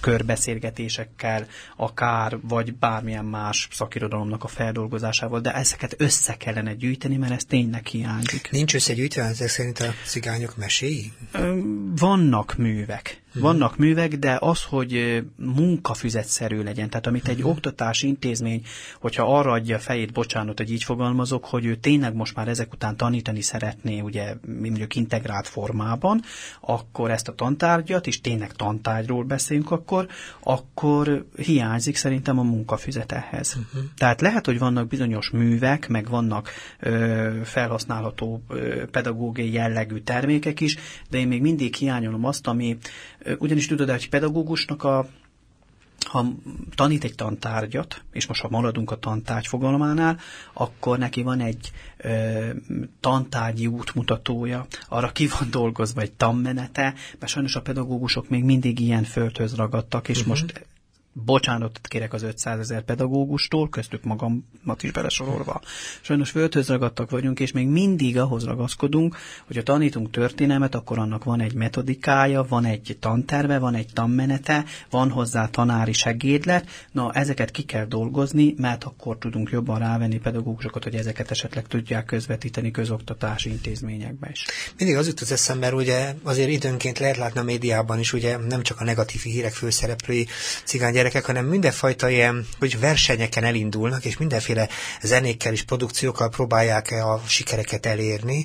[0.00, 7.44] körbeszélgetésekkel, akár, vagy bármilyen más szakirodalomnak a feldolgozásával, de ezeket össze kellene gyűjteni, mert ez
[7.44, 8.50] tényleg hiányzik.
[8.50, 11.12] Nincs összegyűjtve ezek szerint a cigányok meséi?
[11.96, 13.22] Vannak művek.
[13.34, 17.50] Vannak művek, de az, hogy munkafüzetszerű legyen, tehát amit egy uh-huh.
[17.50, 18.62] oktatási intézmény,
[19.00, 22.96] hogyha arra adja fejét, bocsánat, hogy így fogalmazok, hogy ő tényleg most már ezek után
[22.96, 26.22] tanítani szeretné, ugye mondjuk integrált formában,
[26.60, 30.06] akkor ezt a tantárgyat, és tényleg tantárgyról beszélünk akkor,
[30.40, 33.56] akkor hiányzik szerintem a munkafüzet ehhez.
[33.56, 33.90] Uh-huh.
[33.96, 40.76] Tehát lehet, hogy vannak bizonyos művek, meg vannak ö, felhasználható ö, pedagógiai jellegű termékek is,
[41.10, 42.78] de én még mindig hiányolom azt, ami
[43.38, 45.08] ugyanis tudod, hogy pedagógusnak a
[46.04, 46.26] ha
[46.74, 50.18] tanít egy tantárgyat, és most ha maradunk a tantárgy fogalmánál,
[50.52, 52.50] akkor neki van egy ö,
[53.00, 59.04] tantárgyi útmutatója, arra ki van dolgozva egy tanmenete, mert sajnos a pedagógusok még mindig ilyen
[59.04, 60.30] földhöz ragadtak, és uh-huh.
[60.30, 60.66] most
[61.14, 65.60] bocsánatot kérek az 500 ezer pedagógustól, köztük magamat is belesorolva.
[66.00, 71.24] Sajnos földhöz ragadtak vagyunk, és még mindig ahhoz ragaszkodunk, hogy a tanítunk történelmet, akkor annak
[71.24, 76.66] van egy metodikája, van egy tanterve, van egy tanmenete, van hozzá tanári segédlet.
[76.92, 82.04] Na, ezeket ki kell dolgozni, mert akkor tudunk jobban rávenni pedagógusokat, hogy ezeket esetleg tudják
[82.04, 84.44] közvetíteni közoktatási intézményekbe is.
[84.78, 88.62] Mindig az jut az eszembe, ugye azért időnként lehet látni a médiában is, ugye nem
[88.62, 90.26] csak a negatív hírek főszereplői
[90.64, 94.68] cigány gyerekek, hanem mindenfajta ilyen, hogy versenyeken elindulnak, és mindenféle
[95.02, 98.44] zenékkel és produkciókkal próbálják a sikereket elérni,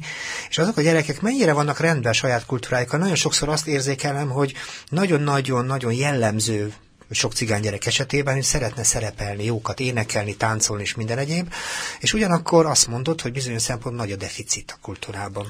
[0.50, 3.00] és azok a gyerekek mennyire vannak rendben a saját kultúrájukkal.
[3.00, 4.54] Nagyon sokszor azt érzékelem, hogy
[4.90, 6.74] nagyon-nagyon-nagyon jellemző
[7.12, 11.54] sok cigány gyerek esetében, hogy szeretne szerepelni, jókat énekelni, táncolni és minden egyéb,
[12.00, 15.48] és ugyanakkor azt mondod, hogy bizonyos szempont nagy a deficit a kultúrában.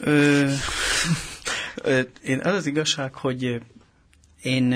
[0.00, 0.50] Ö,
[1.74, 3.60] ö, én az az igazság, hogy
[4.42, 4.72] én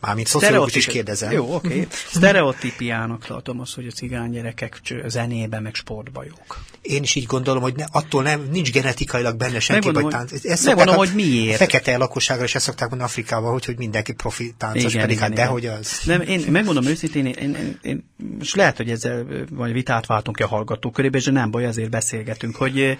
[0.00, 1.32] Mármint szociológus is kérdezem.
[1.32, 1.66] Jó, oké.
[1.68, 1.86] Okay.
[2.06, 6.64] Sztereotípiának tartom az, hogy a cigány gyerekek zenébe, meg sportba jók.
[6.82, 10.32] Én is így gondolom, hogy ne, attól nem, nincs genetikailag benne senki, vagy tánc.
[10.44, 11.56] Ezt megmondom, hogy miért.
[11.56, 15.28] Fekete lakosságra is ezt szokták mondani Afrikában, hogy, hogy mindenki profi táncos, igen, pedig igen,
[15.28, 16.00] hát dehogy az.
[16.04, 20.36] Nem, én megmondom őszintén, én, én, én, én, és lehet, hogy ezzel vagy vitát váltunk
[20.36, 22.98] ki a hallgatók körében, és nem baj, azért beszélgetünk, hogy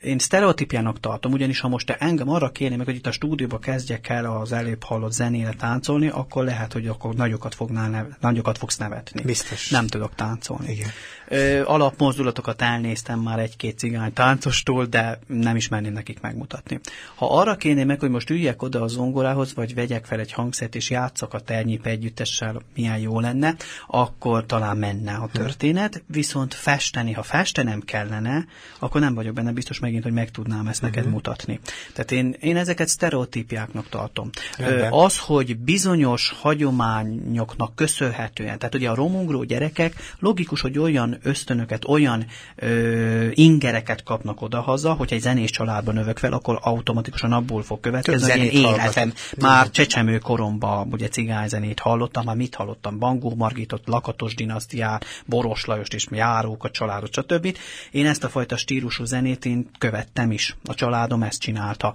[0.00, 3.58] én sztereotípiának tartom, ugyanis ha most te engem arra kérni meg, hogy itt a stúdióba
[3.58, 8.58] kezdjek el az előbb hallott zenére táncolni, akkor lehet, hogy akkor nagyokat, fognál neve, nagyokat
[8.58, 9.22] fogsz nevetni.
[9.22, 9.70] Biztos.
[9.70, 10.72] Nem tudok táncolni.
[10.72, 10.88] Igen.
[11.28, 16.80] Ö, alapmozdulatokat elnéztem már egy-két cigány táncostól, de nem is merném nekik megmutatni.
[17.14, 20.74] Ha arra kérném meg, hogy most üljek oda a zongorához, vagy vegyek fel egy hangszert
[20.74, 23.54] és játszak a ternyip együttessel, milyen jó lenne,
[23.86, 28.46] akkor talán menne a történet, viszont festeni, ha festenem kellene,
[28.78, 31.12] akkor nem vagyok benne biztos megint, hogy meg tudnám ezt neked uh-huh.
[31.12, 31.60] mutatni.
[31.92, 34.30] Tehát én, én ezeket sztereotípiáknak tartom.
[34.58, 41.84] Ö, az, hogy bizonyos hagyományoknak köszönhetően, tehát ugye a romungró gyerekek logikus, hogy olyan ösztönöket,
[41.84, 42.26] olyan
[42.56, 48.30] ö, ingereket kapnak odahaza, hogy egy zenés családban növök fel, akkor automatikusan abból fog következni,
[48.30, 54.34] hogy én életem már csecsemő koromban ugye cigányzenét hallottam, már mit hallottam, Bangó Margitot, Lakatos
[54.34, 57.56] dinasztiát, Boros Lajost és járókat, családot, stb.
[57.90, 60.56] Én ezt a fajta stílusú zenét én követtem is.
[60.64, 61.94] A családom ezt csinálta.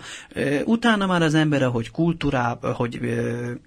[0.63, 2.99] Utána már az ember, hogy kultúrá, hogy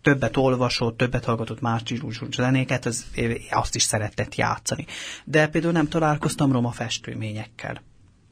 [0.03, 1.83] többet olvasott, többet hallgatott más
[2.31, 3.07] zenéket, az,
[3.51, 4.87] azt is szeretett játszani.
[5.25, 7.81] De például nem találkoztam roma festőményekkel.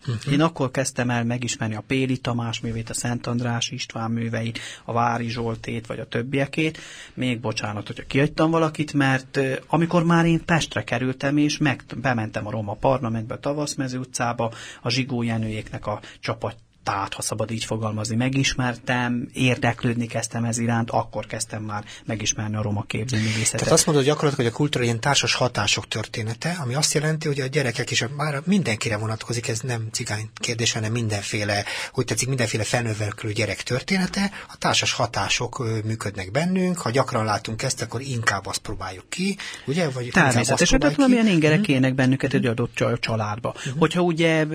[0.07, 0.33] Uh-huh.
[0.33, 4.93] Én akkor kezdtem el megismerni a Péli Tamás művét, a Szent András István műveit, a
[4.93, 6.79] Vári Zsoltét, vagy a többiekét.
[7.15, 12.51] Még bocsánat, hogyha kiadtam valakit, mert amikor már én Pestre kerültem, és meg, bementem a
[12.51, 18.17] Roma Parlamentbe, a Tavaszmező utcába, a Zsigó Jenőjéknek a csapat tehát, ha szabad így fogalmazni,
[18.17, 23.61] megismertem, érdeklődni kezdtem ez iránt, akkor kezdtem már megismerni a roma képzőművészetet.
[23.61, 27.41] Tehát azt mondod gyakorlatilag, hogy a kultúra ilyen társas hatások története, ami azt jelenti, hogy
[27.41, 32.65] a gyerekek is már mindenkire vonatkozik, ez nem cigány kérdés, hanem mindenféle, hogy tetszik, mindenféle
[32.65, 38.59] felnővelkülő gyerek története, a társas hatások működnek bennünk, ha gyakran látunk ezt, akkor inkább azt
[38.59, 39.89] próbáljuk ki, ugye?
[39.91, 41.75] Vagy Természetesen, tehát valamilyen ingerek hmm.
[41.75, 43.55] ének bennünket egy adott családba.
[43.63, 43.79] Hmm.
[43.79, 44.47] Hogyha ugye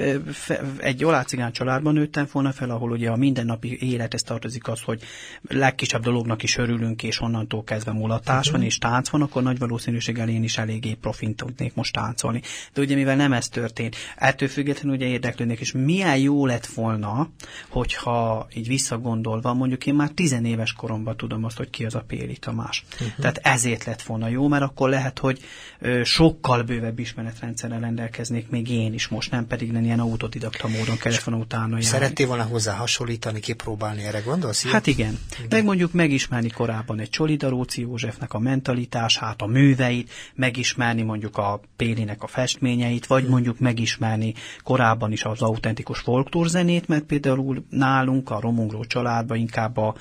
[0.77, 5.01] egy olácigány családban nőttem, nőttem volna fel, ahol ugye a mindennapi élethez tartozik az, hogy
[5.41, 10.29] legkisebb dolognak is örülünk, és onnantól kezdve mulatás van, és tánc van, akkor nagy valószínűséggel
[10.29, 12.41] én is eléggé profint tudnék most táncolni.
[12.73, 17.29] De ugye mivel nem ez történt, ettől függetlenül ugye érdeklődnék, és milyen jó lett volna,
[17.69, 22.37] hogyha így visszagondolva, mondjuk én már tizenéves koromban tudom azt, hogy ki az a Péli
[22.37, 22.85] Tamás.
[22.93, 23.09] Uh-huh.
[23.19, 25.39] Tehát ezért lett volna jó, mert akkor lehet, hogy
[25.79, 30.97] ö, sokkal bővebb ismeretrendszerrel rendelkeznék még én is most, nem pedig nem ilyen autodidakta módon
[30.97, 32.10] kellett volna utána járni.
[32.11, 34.65] Szerettél volna hozzá hasonlítani, kipróbálni, erre gondolsz?
[34.65, 35.19] Hát igen.
[35.37, 35.47] igen.
[35.49, 42.23] Meg mondjuk megismerni korábban egy Csolidaróci Józsefnek a mentalitását, a műveit, megismerni mondjuk a Pélinek
[42.23, 43.31] a festményeit, vagy hmm.
[43.31, 49.95] mondjuk megismerni korábban is az autentikus folklórzenét, mert például nálunk a romungló családban inkább a,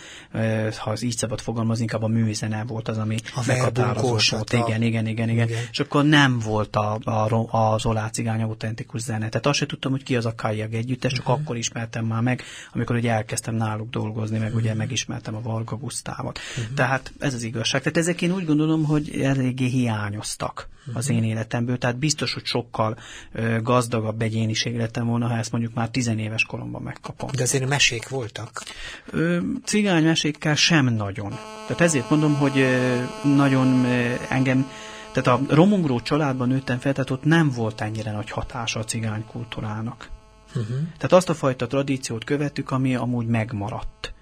[0.79, 4.53] ha az így szabad fogalmazni, inkább a műzene volt az, ami a meghatározott volt.
[4.53, 5.49] Igen, igen, igen, igen, igen.
[5.71, 9.29] És akkor nem volt a, a, az olácigány autentikus zene.
[9.29, 11.41] Tehát azt se tudtam, hogy ki az a Kajag együttes, csak uh-huh.
[11.41, 12.43] akkor ismertem ismertem már meg,
[12.75, 14.79] amikor ugye elkezdtem náluk dolgozni, meg ugye mhm.
[14.79, 16.39] megismertem a Varga Gusztávot.
[16.39, 16.75] Uh-huh.
[16.75, 17.83] Tehát ez az igazság.
[17.83, 20.97] Tehát ezek én úgy gondolom, hogy eléggé hiányoztak uh-huh.
[20.97, 22.99] az én életemből, tehát biztos, hogy sokkal
[23.33, 27.31] ö, gazdagabb egyéniség lettem volna, ha ezt mondjuk már tizenéves koromban megkapom.
[27.37, 28.63] De azért mesék voltak?
[29.11, 31.31] Ö, cigány mesékkel sem nagyon.
[31.67, 34.67] Tehát ezért mondom, hogy ö, nagyon ö, engem
[35.13, 39.25] tehát a romungró családban nőttem fel, tehát ott nem volt ennyire nagy hatása a cigány
[39.27, 40.09] kultúrának.
[40.55, 40.77] Uh-huh.
[40.97, 44.13] Tehát azt a fajta tradíciót követtük, ami amúgy megmaradt.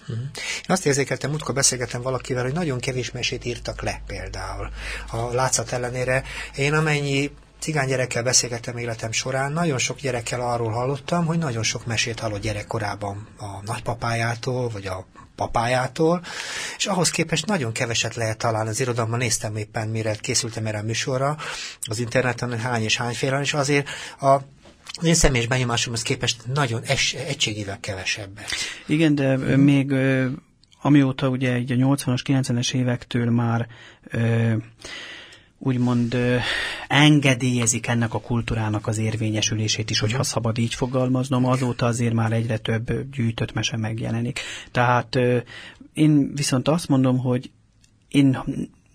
[0.00, 0.16] Uh-huh.
[0.36, 4.70] Én azt érzékeltem, múltkor beszélgettem valakivel, hogy nagyon kevés mesét írtak le például.
[5.10, 6.22] A látszat ellenére
[6.56, 11.86] én amennyi cigány gyerekkel beszélgettem életem során, nagyon sok gyerekkel arról hallottam, hogy nagyon sok
[11.86, 16.22] mesét hallott gyerekkorában a nagypapájától, vagy a papájától,
[16.76, 18.68] és ahhoz képest nagyon keveset lehet találni.
[18.68, 21.36] Az irodalomban néztem éppen, mire készültem erre a műsorra,
[21.80, 23.88] az interneten, hogy hány és hányféle, és azért
[24.20, 24.36] a
[24.98, 28.50] az én személyes benyomásomhoz képest nagyon es, egységével kevesebbet.
[28.86, 29.60] Igen, de hmm.
[29.60, 29.94] még
[30.82, 33.66] amióta ugye egy a 80-as, 90-es évektől már
[34.04, 34.54] ö,
[35.58, 36.36] úgymond ö,
[36.88, 40.26] engedélyezik ennek a kultúrának az érvényesülését is, hogyha mhm.
[40.26, 44.40] szabad így fogalmaznom, azóta azért már egyre több gyűjtött mese megjelenik.
[44.70, 45.38] Tehát ö,
[45.92, 47.50] én viszont azt mondom, hogy
[48.08, 48.38] én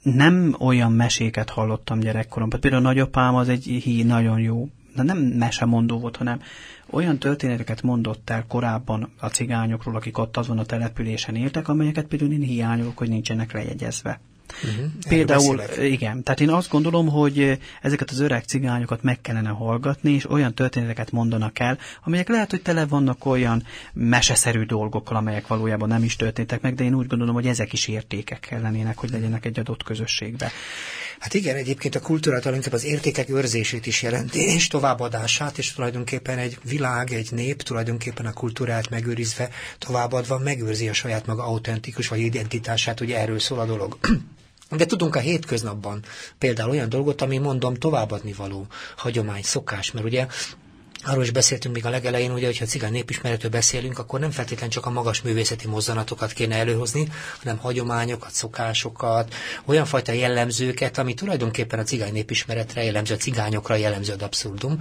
[0.01, 2.59] nem olyan meséket hallottam gyerekkoromban.
[2.59, 6.41] Például a nagyapám az egy hí nagyon jó de nem mesemondó volt, hanem
[6.89, 12.31] olyan történeteket mondott el korábban a cigányokról, akik ott azon a településen éltek, amelyeket például
[12.31, 14.19] én hiányolok, hogy nincsenek lejegyezve.
[14.63, 14.91] Uh-huh.
[15.07, 20.29] Például, igen, tehát én azt gondolom, hogy ezeket az öreg cigányokat meg kellene hallgatni, és
[20.29, 26.03] olyan történeteket mondanak el, amelyek lehet, hogy tele vannak olyan meseszerű dolgokkal, amelyek valójában nem
[26.03, 29.59] is történtek meg, de én úgy gondolom, hogy ezek is értékek kellenének, hogy legyenek egy
[29.59, 30.51] adott közösségbe.
[31.19, 36.37] Hát igen, egyébként a kultúrát inkább az értékek őrzését is jelenti, és továbbadását, és tulajdonképpen
[36.37, 42.19] egy világ, egy nép tulajdonképpen a kultúrát megőrizve, továbbadva megőrzi a saját maga autentikus vagy
[42.19, 43.97] identitását, ugye erről szól a dolog.
[44.69, 46.03] De tudunk a hétköznapban
[46.37, 50.27] például olyan dolgot, ami mondom továbbadni való hagyomány, szokás, mert ugye
[51.07, 54.85] Arról is beszéltünk még a legelején, ugye, hogyha cigány népismeretről beszélünk, akkor nem feltétlenül csak
[54.85, 57.07] a magas művészeti mozzanatokat kéne előhozni,
[57.43, 59.33] hanem hagyományokat, szokásokat,
[59.65, 64.79] olyan fajta jellemzőket, ami tulajdonképpen a cigány népismeretre jellemző, a cigányokra jellemző ad abszurdum,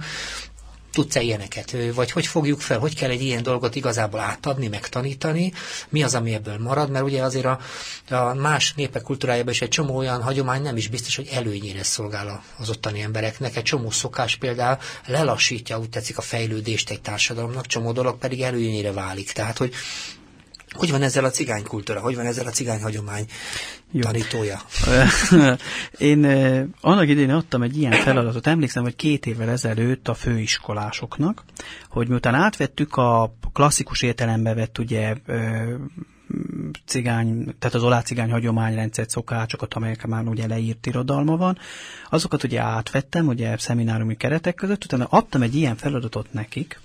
[0.97, 1.75] Tudsz-e ilyeneket?
[1.93, 5.53] Vagy hogy fogjuk fel, hogy kell egy ilyen dolgot igazából átadni, megtanítani?
[5.89, 6.89] Mi az, ami ebből marad?
[6.89, 7.59] Mert ugye azért a,
[8.09, 12.43] a más népek kultúrájában is egy csomó olyan hagyomány nem is biztos, hogy előnyére szolgál
[12.57, 13.55] az ottani embereknek.
[13.55, 18.91] Egy csomó szokás például lelassítja, úgy tetszik a fejlődést egy társadalomnak, csomó dolog pedig előnyére
[18.91, 19.31] válik.
[19.31, 19.73] Tehát, hogy
[20.77, 23.25] hogy van ezzel a cigány kultúra, hogy van ezzel a cigány hagyomány
[23.91, 24.01] Jó.
[24.01, 24.61] tanítója?
[25.97, 31.43] Én eh, annak idején adtam egy ilyen feladatot, emlékszem, hogy két évvel ezelőtt a főiskolásoknak,
[31.89, 35.15] hogy miután átvettük a klasszikus értelembe vett ugye
[36.85, 41.57] cigány, tehát az olá cigány hagyományrendszert, szokácsokat, amelyek már ugye leírt irodalma van,
[42.09, 46.79] azokat ugye átvettem, ugye szemináriumi keretek között, utána adtam egy ilyen feladatot nekik,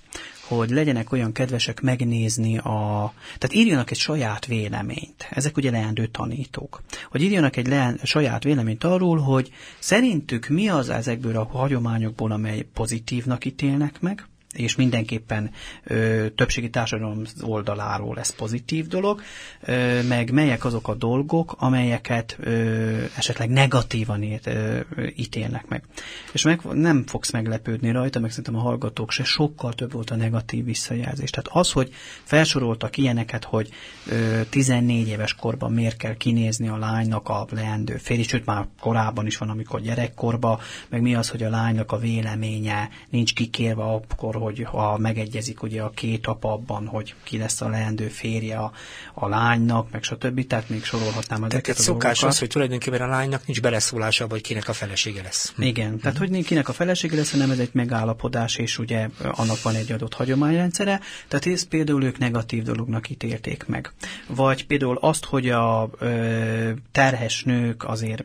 [0.57, 3.13] hogy legyenek olyan kedvesek megnézni a...
[3.37, 5.27] Tehát írjanak egy saját véleményt.
[5.29, 6.81] Ezek ugye leendő tanítók.
[7.09, 12.65] Hogy írjanak egy leend, saját véleményt arról, hogy szerintük mi az ezekből a hagyományokból, amely
[12.73, 15.51] pozitívnak ítélnek meg, és mindenképpen
[15.83, 19.21] ö, többségi társadalom oldaláról ez pozitív dolog,
[19.61, 24.79] ö, meg melyek azok a dolgok, amelyeket ö, esetleg negatívan ért, ö,
[25.15, 25.83] ítélnek meg.
[26.31, 30.15] És meg, nem fogsz meglepődni rajta, meg szerintem a hallgatók se, sokkal több volt a
[30.15, 31.29] negatív visszajelzés.
[31.29, 33.69] Tehát az, hogy felsoroltak ilyeneket, hogy
[34.07, 39.25] ö, 14 éves korban miért kell kinézni a lánynak a leendő férj, sőt már korábban
[39.25, 44.35] is van, amikor gyerekkorban, meg mi az, hogy a lánynak a véleménye nincs kikérve akkor,
[44.43, 48.71] hogy ha megegyezik ugye a két apa abban, hogy ki lesz a leendő férje a,
[49.13, 50.47] a lánynak, meg stb.
[50.47, 52.29] Tehát még sorolhatnám ezeket Tehát a szokás dolgokat.
[52.29, 55.53] az, hogy tulajdonképpen a lánynak nincs beleszólása, hogy kinek a felesége lesz.
[55.55, 55.61] Hm.
[55.61, 55.97] Igen, hm.
[55.97, 59.91] tehát hogy kinek a felesége lesz, hanem ez egy megállapodás, és ugye annak van egy
[59.91, 63.93] adott hagyományrendszere, tehát ezt például ők negatív dolognak ítélték meg.
[64.27, 68.23] Vagy például azt, hogy a ö, terhes nők azért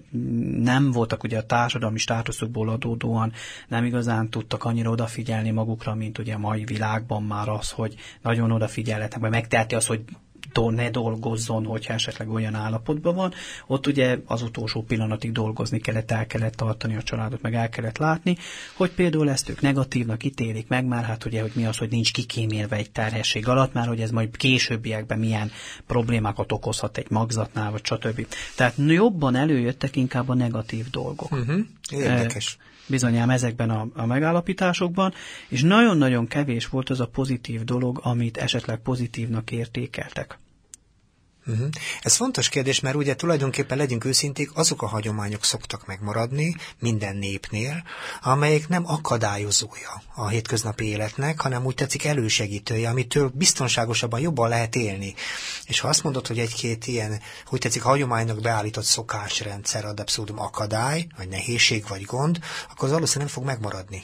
[0.58, 3.32] nem voltak ugye a társadalmi státuszokból adódóan,
[3.68, 7.94] nem igazán tudtak annyira odafigyelni magukra, mint mint ugye a mai világban már az, hogy
[8.22, 10.00] nagyon odafigyelhetnek, vagy megteheti az, hogy
[10.52, 13.32] ne dolgozzon, hogyha esetleg olyan állapotban van.
[13.66, 17.98] Ott ugye az utolsó pillanatig dolgozni kellett, el kellett tartani a családot, meg el kellett
[17.98, 18.36] látni,
[18.74, 22.12] hogy például ezt ők negatívnak ítélik meg, már hát ugye, hogy mi az, hogy nincs
[22.12, 25.50] kikémélve egy terhesség alatt, már hogy ez majd későbbiekben milyen
[25.86, 28.26] problémákat okozhat egy magzatnál, vagy stb.
[28.56, 31.32] Tehát jobban előjöttek inkább a negatív dolgok.
[31.32, 31.58] Uh-huh.
[31.90, 32.56] Érdekes.
[32.60, 35.12] E, bizonyám ezekben a, a megállapításokban,
[35.48, 40.38] és nagyon-nagyon kevés volt az a pozitív dolog, amit esetleg pozitívnak értékeltek.
[41.48, 41.68] Uh-huh.
[42.00, 47.82] Ez fontos kérdés, mert ugye tulajdonképpen legyünk őszinték, azok a hagyományok szoktak megmaradni minden népnél,
[48.22, 55.14] amelyek nem akadályozója a hétköznapi életnek, hanem úgy tetszik elősegítője, amitől biztonságosabban jobban lehet élni.
[55.64, 61.06] És ha azt mondod, hogy egy-két ilyen, úgy tetszik, hagyománynak beállított szokásrendszer ad abszolút akadály,
[61.16, 62.38] vagy nehézség, vagy gond,
[62.70, 64.02] akkor az valószínűleg nem fog megmaradni.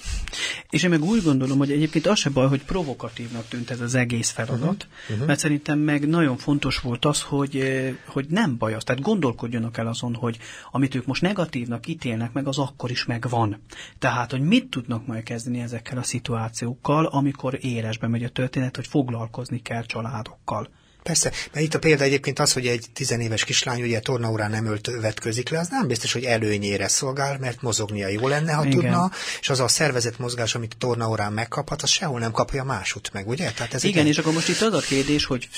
[0.71, 3.95] És én meg úgy gondolom, hogy egyébként az se baj, hogy provokatívnak tűnt ez az
[3.95, 5.11] egész feladat, uh-huh.
[5.11, 5.27] Uh-huh.
[5.27, 7.63] mert szerintem meg nagyon fontos volt az, hogy,
[8.07, 8.85] hogy nem baj az.
[8.85, 10.39] Tehát gondolkodjanak el azon, hogy
[10.71, 13.61] amit ők most negatívnak ítélnek meg, az akkor is megvan.
[13.99, 18.87] Tehát, hogy mit tudnak majd kezdeni ezekkel a szituációkkal, amikor éresbe megy a történet, hogy
[18.87, 20.69] foglalkozni kell családokkal.
[21.05, 24.91] Persze, mert itt a példa egyébként az, hogy egy tizenéves kislány ugye tornaórán nem ölt,
[25.01, 28.79] vetközik le, az nem biztos, hogy előnyére szolgál, mert mozognia jó lenne, ha Igen.
[28.79, 33.29] tudna, és az a szervezet mozgás, amit tornaórán megkaphat, az sehol nem kapja másút meg,
[33.29, 33.51] ugye?
[33.53, 34.09] Tehát ez Igen, egy...
[34.09, 35.49] és akkor most itt az a kérdés, hogy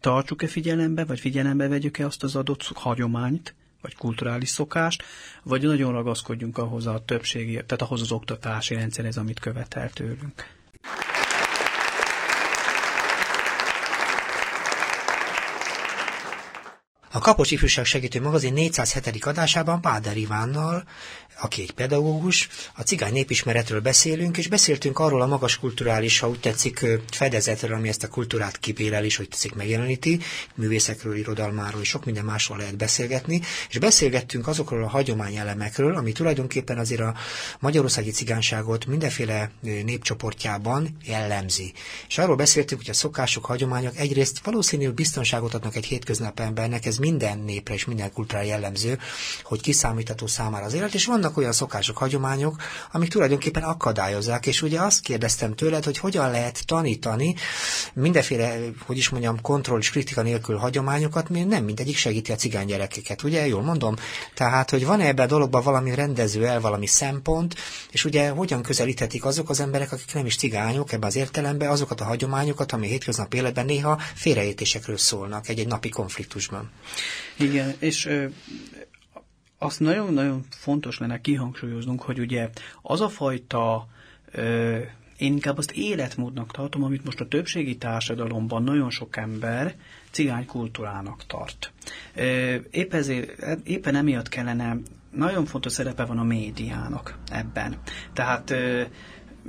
[0.00, 5.02] tartsuk-e figyelembe, vagy figyelembe vegyük-e azt az adott hagyományt, vagy kulturális szokást,
[5.42, 10.62] vagy nagyon ragaszkodjunk ahhoz a többségi, tehát ahhoz az oktatási rendszerhez, amit követel tőlünk.
[17.14, 19.24] A Kapos Ifjúság Segítő Magazin 407.
[19.24, 20.84] adásában Páder Ivánnal
[21.40, 26.40] aki egy pedagógus, a cigány népismeretről beszélünk, és beszéltünk arról a magas kulturális, ha úgy
[26.40, 30.20] tetszik, fedezetről, ami ezt a kultúrát kibélel is, hogy tetszik megjeleníti,
[30.54, 36.78] művészekről, irodalmáról, és sok minden másról lehet beszélgetni, és beszélgettünk azokról a hagyományelemekről, ami tulajdonképpen
[36.78, 37.14] azért a
[37.60, 41.72] magyarországi cigányságot mindenféle népcsoportjában jellemzi.
[42.08, 46.96] És arról beszéltünk, hogy a szokások, hagyományok egyrészt valószínűleg biztonságot adnak egy hétköznap embernek, ez
[46.96, 48.98] minden népre és minden kultúrára jellemző,
[49.42, 52.56] hogy kiszámítható számára az élet, és van vannak olyan szokások, hagyományok,
[52.92, 57.34] amik tulajdonképpen akadályozzák, és ugye azt kérdeztem tőled, hogy hogyan lehet tanítani
[57.92, 62.66] mindenféle, hogy is mondjam, kontroll és kritika nélkül hagyományokat, mert nem mindegyik segíti a cigány
[62.66, 63.96] gyerekeket, ugye, jól mondom?
[64.34, 67.54] Tehát, hogy van-e ebben a dologban valami rendező el, valami szempont,
[67.90, 72.00] és ugye hogyan közelíthetik azok az emberek, akik nem is cigányok ebben az értelemben, azokat
[72.00, 76.70] a hagyományokat, ami hétköznap életben néha félreértésekről szólnak egy-egy napi konfliktusban.
[77.36, 78.08] Igen, és
[79.64, 82.50] azt nagyon-nagyon fontos lenne kihangsúlyoznunk, hogy ugye
[82.82, 83.86] az a fajta
[84.32, 84.78] ö,
[85.16, 89.74] én inkább azt életmódnak tartom, amit most a többségi társadalomban nagyon sok ember
[90.10, 91.72] cigány kultúrának tart.
[92.70, 94.76] Épp ezért, éppen emiatt kellene,
[95.10, 97.76] nagyon fontos szerepe van a médiának ebben.
[98.12, 98.54] Tehát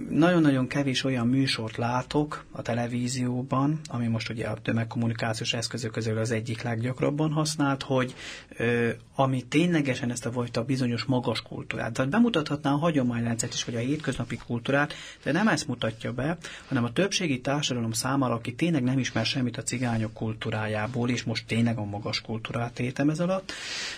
[0.10, 6.32] nagyon-nagyon kevés olyan műsort látok a televízióban, ami most ugye a tömegkommunikációs eszközök közül az
[6.32, 8.16] egyik leggyakrabban használt, hogy
[8.58, 11.94] ö, ami ténylegesen ezt a fajta bizonyos magas kultúrát.
[11.94, 16.84] Tehát bemutathatná a hagyományrendszert is, vagy a hétköznapi kultúrát, de nem ezt mutatja be, hanem
[16.84, 21.78] a többségi társadalom számára, aki tényleg nem ismer semmit a cigányok kultúrájából, és most tényleg
[21.78, 23.54] a magas kultúrát értem ez alatt,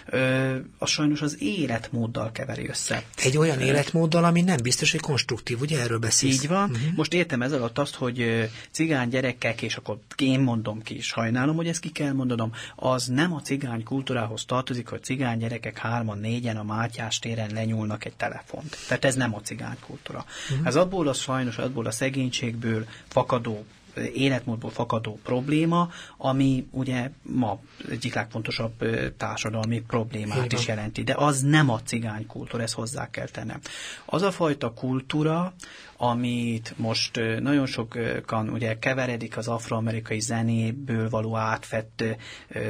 [0.06, 3.04] ö, az sajnos az életmóddal keveri össze.
[3.16, 6.44] Egy olyan életmóddal, ami nem biztos, hogy konstruktív, ugye erről beszélsz?
[6.44, 6.70] Így van.
[6.70, 6.96] Uh-huh.
[6.96, 11.68] Most értem ez alatt azt, hogy cigány gyerekek, és akkor én mondom ki, sajnálom, hogy
[11.68, 16.58] ezt ki kell mondanom, az nem a cigány kultúrához tartozik, hogy cigány gyerekek hárman, négyen
[16.58, 18.78] a Mátyás téren lenyúlnak egy telefont.
[18.88, 20.26] Tehát ez nem a cigány kultúra.
[20.52, 20.68] Uh-huh.
[20.68, 23.66] Ez abból a sajnos, abból a szegénységből fakadó
[24.14, 28.84] életmódból fakadó probléma, ami ugye ma egyik legfontosabb
[29.18, 30.60] társadalmi problémát Igen.
[30.60, 31.04] is jelenti.
[31.04, 33.60] De az nem a cigány kultúra, ezt hozzá kell tennem.
[34.06, 35.54] Az a fajta kultúra,
[35.98, 42.04] amit most nagyon sokan ugye keveredik az afroamerikai zenéből való átfett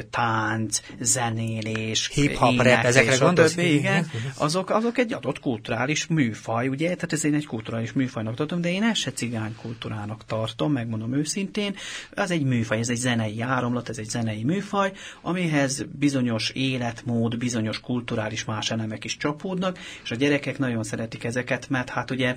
[0.10, 3.58] tánc, zenélés, hip-hop, rap, ezekre gondolsz?
[3.58, 8.62] Igen, azok, azok egy adott kulturális műfaj, ugye, tehát ez én egy kulturális műfajnak tartom,
[8.62, 11.76] de én ezt se cigány kultúrának tartom, megmondom őszintén,
[12.12, 14.92] ez egy műfaj, ez egy zenei áramlat, ez egy zenei műfaj,
[15.22, 21.70] amihez bizonyos életmód, bizonyos kulturális más elemek is csapódnak, és a gyerekek nagyon szeretik ezeket,
[21.70, 22.36] mert hát ugye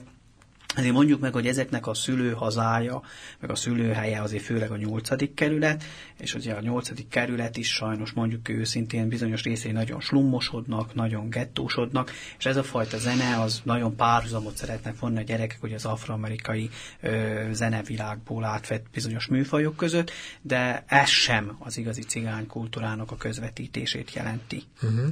[0.76, 3.02] ezért mondjuk meg, hogy ezeknek a szülőhazája,
[3.40, 5.84] meg a szülőhelye azért főleg a nyolcadik kerület,
[6.18, 12.12] és ugye a nyolcadik kerület is sajnos mondjuk őszintén bizonyos részei nagyon slummosodnak, nagyon gettósodnak,
[12.38, 16.70] és ez a fajta zene az nagyon párhuzamot szeretnek vonni a gyerekek, hogy az afroamerikai
[17.00, 20.10] ö, zenevilágból átvett bizonyos műfajok között,
[20.42, 24.62] de ez sem az igazi cigány kultúrának a közvetítését jelenti.
[24.82, 25.08] Uh-huh.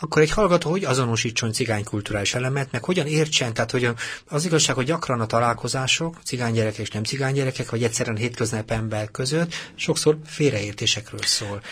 [0.00, 3.88] Akkor egy hallgató hogy azonosítson cigány kulturális elemet, meg hogyan értsen, tehát hogy
[4.26, 9.54] az igazság, hogy gyakran a találkozások, cigánygyerekek és nem cigánygyerekek, vagy egyszerűen hétköznap ember között
[9.74, 11.62] sokszor félreértésekről szól.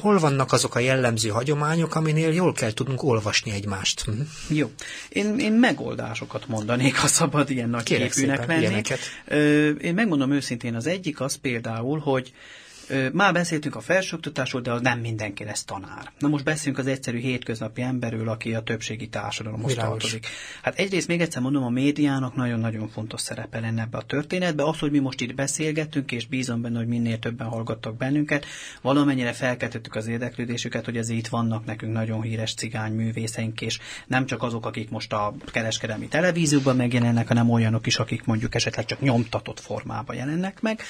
[0.00, 4.00] Hol vannak azok a jellemző hagyományok, aminél jól kell tudnunk olvasni egymást?
[4.00, 4.12] Hm?
[4.48, 4.70] Jó.
[5.08, 8.82] Én, én megoldásokat mondanék, ha szabad ilyen nagy Kérek képűnek lenni.
[9.80, 12.32] Én megmondom őszintén, az egyik az például, hogy
[13.12, 16.12] már beszéltünk a felsőoktatásról, de az nem mindenki lesz tanár.
[16.18, 20.26] Na most beszélünk az egyszerű hétköznapi emberről, aki a többségi társadalomhoz tartozik.
[20.62, 24.64] Hát egyrészt még egyszer mondom, a médiának nagyon-nagyon fontos szerepe lenne ebbe a történetbe.
[24.64, 28.46] Az, hogy mi most itt beszélgetünk, és bízom benne, hogy minél többen hallgattak bennünket,
[28.82, 34.26] valamennyire felkeltettük az érdeklődésüket, hogy ez itt vannak nekünk nagyon híres cigány művészeink, és nem
[34.26, 39.00] csak azok, akik most a kereskedelmi televízióban megjelennek, hanem olyanok is, akik mondjuk esetleg csak
[39.00, 40.80] nyomtatott formában jelennek meg.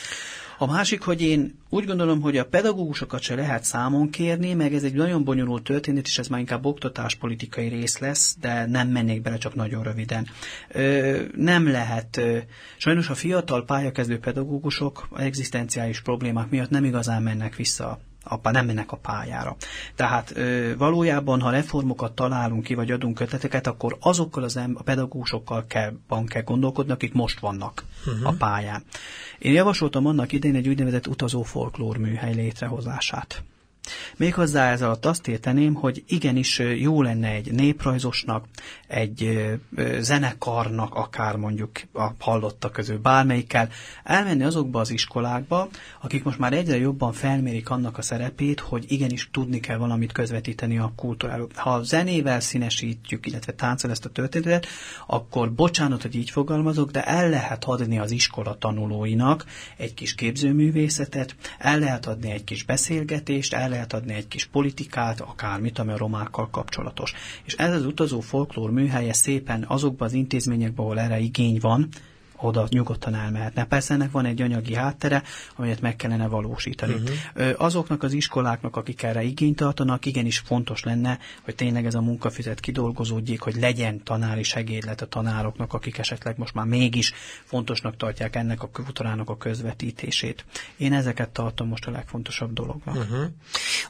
[0.58, 4.82] A másik, hogy én úgy gondolom, hogy a pedagógusokat se lehet számon kérni, meg ez
[4.82, 9.36] egy nagyon bonyolult történet, és ez már inkább oktatáspolitikai rész lesz, de nem mennék bele
[9.38, 10.26] csak nagyon röviden.
[10.68, 12.38] Ö, nem lehet, ö,
[12.76, 18.92] sajnos a fiatal pályakezdő pedagógusok egzisztenciális problémák miatt nem igazán mennek vissza a, nem mennek
[18.92, 19.56] a pályára.
[19.94, 24.82] Tehát ö, valójában, ha reformokat találunk ki, vagy adunk köteteket, akkor azokkal az em- a
[24.82, 28.26] pedagógusokkal kell, van kell gondolkodni, akik most vannak uh-huh.
[28.26, 28.82] a pályán.
[29.38, 33.42] Én javasoltam annak idején egy úgynevezett utazó folklór műhely létrehozását.
[34.16, 38.44] Méghozzá ez alatt azt érteném, hogy igenis jó lenne egy néprajzosnak,
[38.86, 39.48] egy
[39.98, 43.68] zenekarnak, akár mondjuk a hallottak közül bármelyikkel,
[44.04, 45.68] elmenni azokba az iskolákba,
[46.00, 50.78] akik most már egyre jobban felmérik annak a szerepét, hogy igenis tudni kell valamit közvetíteni
[50.78, 51.48] a kultúráról.
[51.54, 54.66] Ha zenével színesítjük, illetve táncol ezt a történetet,
[55.06, 59.44] akkor bocsánat, hogy így fogalmazok, de el lehet adni az iskola tanulóinak
[59.76, 65.20] egy kis képzőművészetet, el lehet adni egy kis beszélgetést, el lehet adni egy kis politikát,
[65.20, 67.12] akármit, ami a romákkal kapcsolatos.
[67.44, 71.88] És ez az utazó folklór műhelye szépen azokban az intézményekben, ahol erre igény van,
[72.44, 73.64] oda nyugodtan elmehetne.
[73.64, 75.22] Persze ennek van egy anyagi háttere,
[75.56, 76.94] amelyet meg kellene valósítani.
[76.94, 77.54] Uh-huh.
[77.56, 82.60] Azoknak az iskoláknak, akik erre igényt tartanak, igenis fontos lenne, hogy tényleg ez a munkafizet
[82.60, 87.12] kidolgozódjék, hogy legyen tanári segédlet a tanároknak, akik esetleg most már mégis
[87.44, 90.44] fontosnak tartják ennek a kultúrának a közvetítését.
[90.76, 92.96] Én ezeket tartom most a legfontosabb dolognak.
[92.96, 93.24] Uh-huh.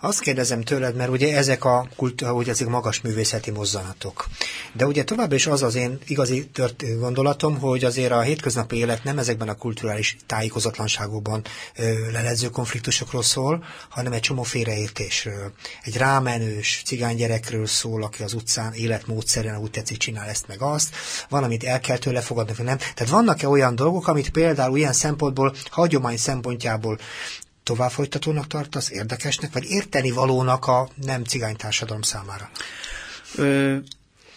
[0.00, 4.26] Azt kérdezem tőled, mert ugye ezek a, kult, ugye ezek magas művészeti mozzanatok.
[4.72, 9.04] De ugye továbbra is az az én igazi tört gondolatom, hogy azért a hétköznapi élet
[9.04, 11.44] nem ezekben a kulturális tájékozatlanságokban
[12.12, 15.52] lelező konfliktusokról szól, hanem egy csomó félreértésről.
[15.82, 20.94] Egy rámenős cigánygyerekről szól, aki az utcán életmódszerűen úgy tetszik csinál ezt meg azt,
[21.28, 22.78] valamit el kell tőle fogadni, vagy nem.
[22.78, 26.98] Tehát vannak-e olyan dolgok, amit például ilyen szempontból, hagyomány szempontjából
[27.62, 32.50] tovább folytatónak tartasz, érdekesnek, vagy érteni valónak a nem cigány társadalom számára?
[33.36, 33.76] Ö,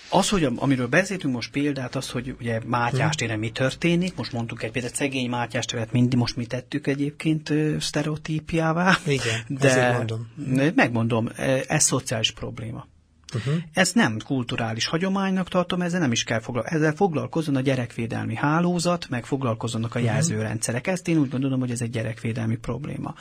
[0.10, 4.64] az, hogy amiről beszéltünk most példát, az, hogy ugye Mátyás téren mi történik, most mondtuk
[4.64, 8.98] egy például szegény Mátyás téret mindig most mi tettük egyébként sztereotípiává.
[9.06, 10.28] Igen, de mondom.
[10.76, 11.30] megmondom,
[11.68, 12.88] ez szociális probléma.
[13.36, 13.54] Uh-huh.
[13.74, 16.78] Ez nem kulturális hagyománynak tartom, ezzel nem is kell foglalkozni.
[16.78, 20.14] Ezzel foglalkozzon a gyerekvédelmi hálózat, meg foglalkozzanak a uh-huh.
[20.14, 20.88] jelzőrendszerek.
[20.88, 23.16] Ezt én úgy gondolom, hogy ez egy gyerekvédelmi probléma.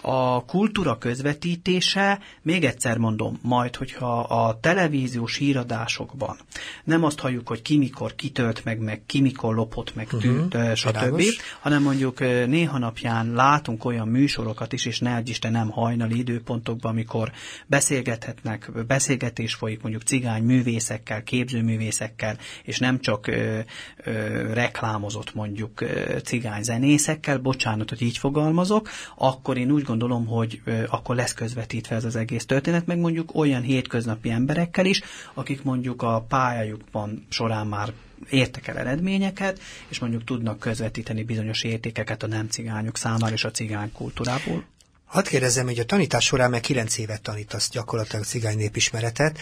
[0.00, 6.36] A kultúra közvetítése, még egyszer mondom, majd, hogyha a televíziós híradásokban
[6.84, 10.20] nem azt halljuk, hogy ki mikor kitölt meg, meg ki mikor lopott meg uh-huh.
[10.20, 11.22] tűnt, stb.,
[11.60, 17.32] hanem mondjuk néha napján látunk olyan műsorokat is, és ne Isten nem hajnali időpontokban, amikor
[17.66, 23.58] beszélgethetnek, beszélgetés is folyik mondjuk cigány művészekkel, képzőművészekkel, és nem csak ö,
[24.04, 24.12] ö,
[24.52, 25.84] reklámozott mondjuk
[26.24, 31.94] cigány zenészekkel, bocsánat, hogy így fogalmazok, akkor én úgy gondolom, hogy ö, akkor lesz közvetítve
[31.94, 35.02] ez az egész történet, meg mondjuk olyan hétköznapi emberekkel is,
[35.34, 37.92] akik mondjuk a pályájukban során már
[38.30, 43.50] értek el eredményeket, és mondjuk tudnak közvetíteni bizonyos értékeket a nem cigányok számára és a
[43.50, 44.64] cigány kultúrából.
[45.10, 49.38] Hadd kérdezem, hogy a tanítás során meg 9 évet tanítasz gyakorlatilag cigány népismeretet.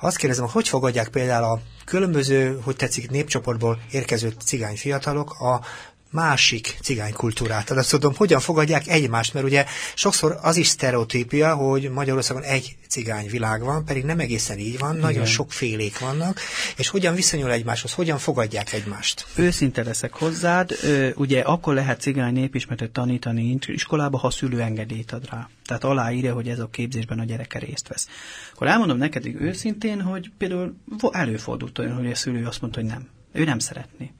[0.00, 5.60] Azt kérdezem, hogy fogadják például a különböző, hogy tetszik, népcsoportból érkező cigány fiatalok a
[6.12, 7.66] másik cigány kultúrát.
[7.66, 13.26] Tehát tudom, hogyan fogadják egymást, mert ugye sokszor az is sztereotípia, hogy Magyarországon egy cigány
[13.26, 15.02] világ van, pedig nem egészen így van, Igen.
[15.02, 16.40] nagyon sok félék vannak,
[16.76, 19.26] és hogyan viszonyul egymáshoz, hogyan fogadják egymást.
[19.34, 20.70] Őszinte leszek hozzád,
[21.14, 25.48] ugye akkor lehet cigány népismeretet tanítani iskolába, ha szülő engedélyt ad rá.
[25.66, 28.08] Tehát aláírja, hogy ez a képzésben a gyereke részt vesz.
[28.54, 30.74] Akkor elmondom neked őszintén, hogy például
[31.10, 33.08] előfordult olyan, hogy a szülő azt mondta, hogy nem.
[33.32, 34.10] Ő nem szeretné.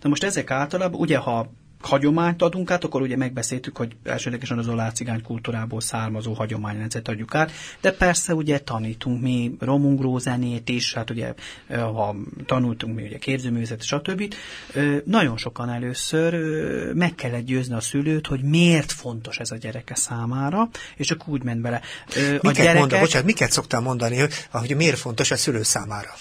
[0.00, 1.50] Na most ezek általában, ugye ha
[1.80, 7.34] hagyományt adunk át, akkor ugye megbeszéltük, hogy elsődlegesen az olá cigány kultúrából származó hagyományrendszert adjuk
[7.34, 7.50] át,
[7.80, 11.34] de persze ugye tanítunk mi romungró zenét is, hát ugye
[11.68, 12.16] ha
[12.46, 14.34] tanultunk mi ugye képzőművészet, stb.
[15.04, 16.34] Nagyon sokan először
[16.94, 21.42] meg kellett győzni a szülőt, hogy miért fontos ez a gyereke számára, és csak úgy
[21.42, 21.80] ment bele.
[22.06, 22.78] A miket gyerekek...
[22.78, 26.14] mondom, bocsánat, miket szoktál mondani, hogy, hogy miért fontos a szülő számára?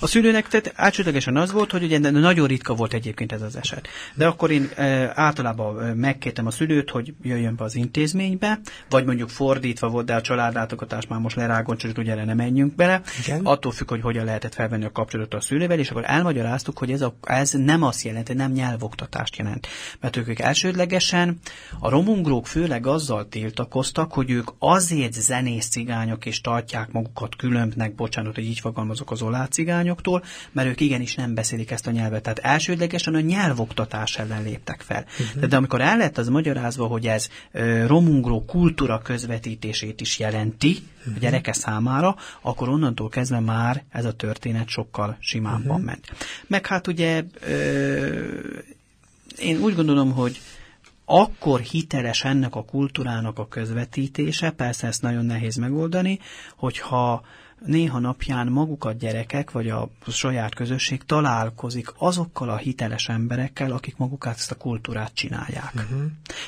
[0.00, 3.88] A szülőnek tehát elsődlegesen az volt, hogy ugye nagyon ritka volt egyébként ez az eset.
[4.14, 4.70] De akkor én
[5.14, 10.20] általában megkértem a szülőt, hogy jöjjön be az intézménybe, vagy mondjuk fordítva volt, de a
[10.20, 13.02] családlátogatás már most lerágon, csak ugye ne menjünk bele.
[13.24, 13.44] Igen.
[13.44, 17.02] Attól függ, hogy hogyan lehetett felvenni a kapcsolatot a szülővel, és akkor elmagyaráztuk, hogy ez,
[17.02, 19.66] a, ez nem azt jelenti, nem nyelvoktatást jelent.
[20.00, 21.38] Mert ők, ők elsődlegesen
[21.78, 28.34] a romungrók főleg azzal tiltakoztak, hogy ők azért zenész cigányok és tartják magukat különbnek, bocsánat,
[28.34, 30.22] hogy így fogalmazok az olá cigányoktól,
[30.52, 32.22] mert ők igenis nem beszélik ezt a nyelvet.
[32.22, 35.04] Tehát elsődlegesen a nyelvoktatás ellen léptek fel.
[35.20, 35.44] Uh-huh.
[35.44, 37.28] De amikor el lett az magyarázva, hogy ez
[37.86, 41.14] romungró kultúra közvetítését is jelenti uh-huh.
[41.16, 45.84] a gyereke számára, akkor onnantól kezdve már ez a történet sokkal simábban uh-huh.
[45.84, 46.04] ment.
[46.46, 47.24] Meg hát ugye
[49.38, 50.40] én úgy gondolom, hogy
[51.04, 56.18] akkor hiteles ennek a kultúrának a közvetítése, persze ezt nagyon nehéz megoldani,
[56.56, 57.24] hogyha
[57.66, 64.34] néha napján magukat gyerekek, vagy a saját közösség találkozik azokkal a hiteles emberekkel, akik magukat
[64.34, 65.72] ezt a kultúrát csinálják.
[65.74, 66.02] Uh-huh.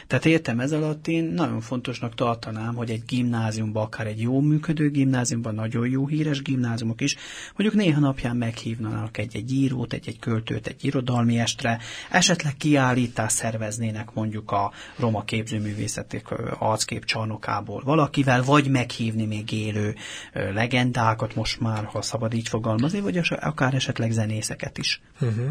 [0.06, 4.90] Tehát értem ez alatt én nagyon fontosnak tartanám, hogy egy gimnáziumban, akár egy jó működő
[4.90, 7.16] gimnáziumban, nagyon jó híres gimnáziumok is,
[7.56, 11.78] mondjuk néha napján meghívnának egy-egy írót, egy-egy költőt, egy irodalmi estre,
[12.10, 19.94] esetleg kiállítás szerveznének mondjuk a roma képzőművészetek arckép csarnokából valakivel, vagy meghívni még élő
[20.32, 25.00] legendát, legendákat most már, ha szabad így fogalmazni, vagy akár esetleg zenészeket is.
[25.20, 25.50] Uh-huh.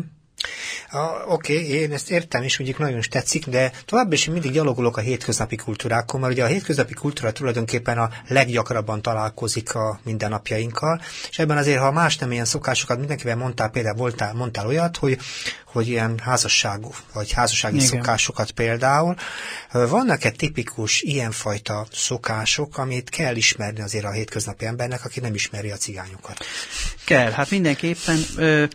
[1.28, 4.98] Oké, okay, én ezt értem, és mondjuk nagyon is tetszik, de tovább is mindig gyalogolok
[4.98, 11.40] a hétköznapi kultúrákon, mert ugye a hétköznapi kultúra tulajdonképpen a leggyakrabban találkozik a mindennapjainkkal, és
[11.40, 15.18] ebben azért, ha más nem ilyen szokásokat mindenkivel mondtál, például voltál, mondtál olyat, hogy,
[15.66, 17.88] hogy ilyen házasságú, vagy házassági Igen.
[17.88, 19.16] szokásokat például.
[19.72, 25.76] Vannak-e tipikus ilyenfajta szokások, amit kell ismerni azért a hétköznapi embernek, aki nem ismeri a
[25.76, 26.46] cigányokat?
[27.06, 28.20] Kell, hát mindenképpen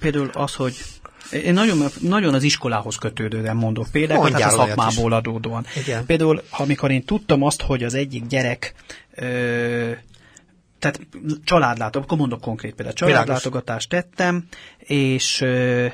[0.00, 0.76] például az, hogy
[1.32, 5.66] én nagyon, nagyon az iskolához kötődően mondok például, tehát a szakmából adódóan.
[5.76, 6.06] Igen.
[6.06, 8.74] Például, amikor én tudtam azt, hogy az egyik gyerek
[9.14, 9.90] ö,
[10.78, 11.00] tehát
[11.44, 14.44] családlátogatást, akkor mondok konkrét például, családlátogatást tettem,
[14.78, 15.86] és ö,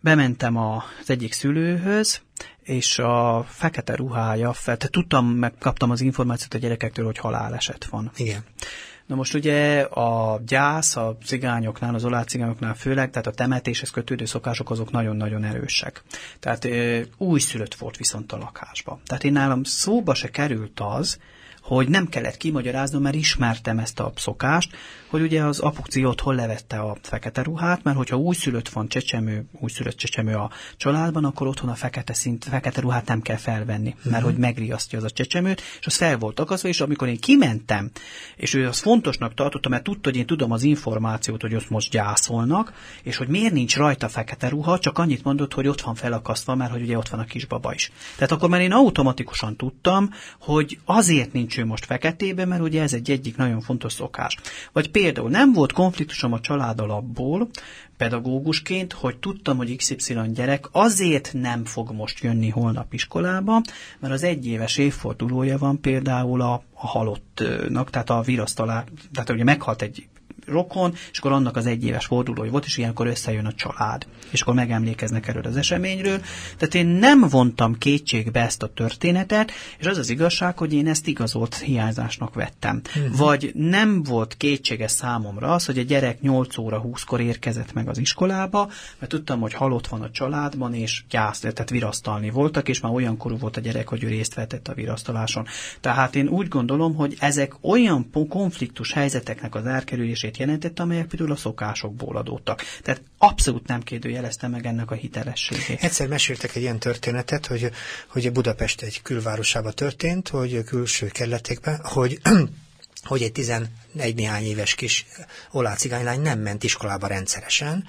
[0.00, 2.20] bementem az egyik szülőhöz,
[2.62, 8.10] és a fekete ruhája, tehát tudtam, megkaptam az információt a gyerekektől, hogy haláleset van.
[8.16, 8.44] Igen.
[9.06, 14.24] Na most ugye a gyász a cigányoknál, az olá cigányoknál főleg, tehát a temetéshez kötődő
[14.24, 16.02] szokások azok nagyon-nagyon erősek.
[16.40, 16.68] Tehát
[17.16, 19.00] új szülött volt viszont a lakásba.
[19.06, 21.18] Tehát én nálam szóba se került az,
[21.62, 24.76] hogy nem kellett kimagyaráznom, mert ismertem ezt a szokást,
[25.16, 29.96] hogy ugye az apuci otthon levette a fekete ruhát, mert hogyha újszülött van csecsemő, újszülött
[29.96, 34.22] csecsemő a családban, akkor otthon a fekete szint, fekete ruhát nem kell felvenni, mert uh-huh.
[34.22, 37.90] hogy megriasztja az a csecsemőt, és az fel volt akasztva, és amikor én kimentem,
[38.36, 41.90] és ő azt fontosnak tartotta, mert tudta, hogy én tudom az információt, hogy ott most
[41.90, 46.54] gyászolnak, és hogy miért nincs rajta fekete ruha, csak annyit mondott, hogy ott van felakasztva,
[46.54, 47.92] mert hogy ugye ott van a kisbaba is.
[48.16, 50.10] Tehát akkor már én automatikusan tudtam,
[50.40, 54.36] hogy azért nincs ő most feketébe, mert ugye ez egy egyik nagyon fontos szokás.
[54.72, 57.48] Vagy például nem volt konfliktusom a család alapból,
[57.96, 63.62] pedagógusként, hogy tudtam, hogy XY gyerek azért nem fog most jönni holnap iskolába,
[63.98, 69.82] mert az egyéves évfordulója van például a, a halottnak, tehát a virasztalá, tehát ugye meghalt
[69.82, 70.06] egy
[70.46, 74.54] rokon, és akkor annak az egyéves fordulója volt, és ilyenkor összejön a család, és akkor
[74.54, 76.20] megemlékeznek erről az eseményről.
[76.56, 81.06] Tehát én nem vontam kétségbe ezt a történetet, és az az igazság, hogy én ezt
[81.06, 82.80] igazolt hiányzásnak vettem.
[82.86, 83.16] Uh-huh.
[83.16, 87.98] Vagy nem volt kétséges számomra az, hogy a gyerek 8 óra 20-kor érkezett meg az
[87.98, 92.92] iskolába, mert tudtam, hogy halott van a családban, és gyász, tehát virasztalni voltak, és már
[92.92, 95.46] olyan korú volt a gyerek, hogy ő részt vetett a virasztaláson.
[95.80, 101.36] Tehát én úgy gondolom, hogy ezek olyan konfliktus helyzeteknek az elkerülését jelenített, amelyek például a
[101.36, 102.62] szokásokból adódtak.
[102.82, 105.82] Tehát abszolút nem kérdőjelezte meg ennek a hitelességét.
[105.82, 107.70] Egyszer meséltek egy ilyen történetet, hogy,
[108.06, 112.20] hogy Budapest egy külvárosába történt, hogy külső kerületekben, hogy
[113.06, 113.68] hogy egy 11
[114.14, 115.06] néhány éves kis
[115.50, 117.84] olá cigánylány nem ment iskolába rendszeresen,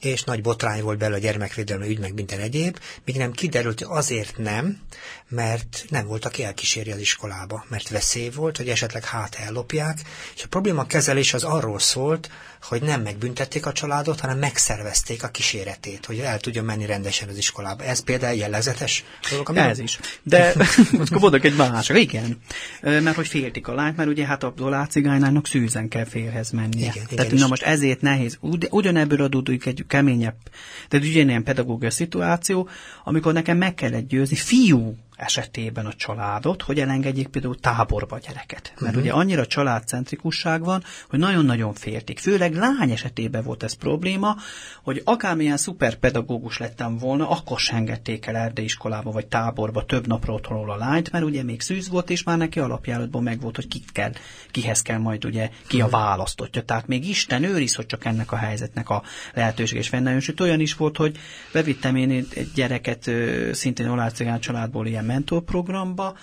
[0.00, 3.96] és nagy botrány volt belőle a gyermekvédelmi ügy, meg minden egyéb, míg nem kiderült, hogy
[3.96, 4.80] azért nem,
[5.28, 10.00] mert nem volt, aki elkíséri az iskolába, mert veszély volt, hogy esetleg hát ellopják,
[10.34, 12.30] és a probléma kezelés az arról szólt,
[12.62, 17.36] hogy nem megbüntették a családot, hanem megszervezték a kíséretét, hogy el tudjon menni rendesen az
[17.36, 17.84] iskolába.
[17.84, 19.48] Ez például jellegzetes dolog?
[19.48, 19.98] Ami Ez is.
[20.22, 20.54] De
[21.04, 21.96] akkor mondok egy másik.
[21.96, 22.38] Igen.
[22.80, 26.90] Mert hogy féltik a lányt, mert ugye hát a dolácigánynának szűzen kell férhez mennie.
[26.94, 28.36] Igen, Tehát igen, na most ezért nehéz.
[28.40, 30.36] Ugy, ugyanebből adódik egy keményebb,
[30.88, 32.68] tehát ugyanilyen pedagógiai szituáció,
[33.04, 38.72] amikor nekem meg kellett győzni fiú esetében a családot, hogy elengedjék például táborba a gyereket.
[38.78, 39.02] Mert uh-huh.
[39.02, 42.18] ugye annyira családcentrikusság van, hogy nagyon-nagyon féltik.
[42.18, 44.36] Főleg lány esetében volt ez probléma,
[44.82, 50.70] hogy akármilyen szuperpedagógus lettem volna, akkor se engedték el erdeiskolába vagy táborba több napra otthonról
[50.70, 53.92] a lányt, mert ugye még szűz volt, és már neki alapjáratban meg volt, hogy kit
[53.92, 54.12] kell,
[54.50, 55.94] kihez kell majd ugye, ki a mhm.
[55.94, 56.62] választotja.
[56.62, 59.02] Tehát még Isten őriz, hogy csak ennek a helyzetnek a
[59.34, 60.20] lehetőség és fennálljon.
[60.20, 61.18] Sőt, olyan is volt, hogy
[61.52, 63.10] bevittem én egy gyereket
[63.52, 66.14] szintén olácigán családból ilyen mentorprogramba,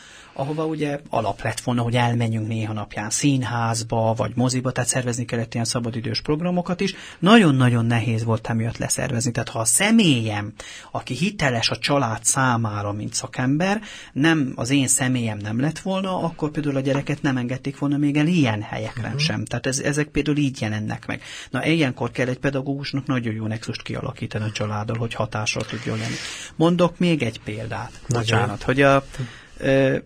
[0.41, 5.53] ahova ugye alap lett volna, hogy elmenjünk néha napján színházba, vagy moziba, tehát szervezni kellett
[5.53, 6.95] ilyen szabadidős programokat is.
[7.19, 9.31] Nagyon-nagyon nehéz volt emiatt leszervezni.
[9.31, 10.53] Tehát ha a személyem,
[10.91, 13.81] aki hiteles a család számára, mint szakember,
[14.13, 18.17] nem az én személyem nem lett volna, akkor például a gyereket nem engedték volna még
[18.17, 19.21] el ilyen helyekre uh-huh.
[19.21, 19.45] sem.
[19.45, 21.21] Tehát ez, ezek például így jelennek meg.
[21.49, 26.15] Na, ilyenkor kell egy pedagógusnak nagyon jó nexust kialakítani a családdal, hogy hatással tudjon lenni.
[26.55, 27.91] Mondok még egy példát.
[28.09, 29.03] Bocsánat, hogy a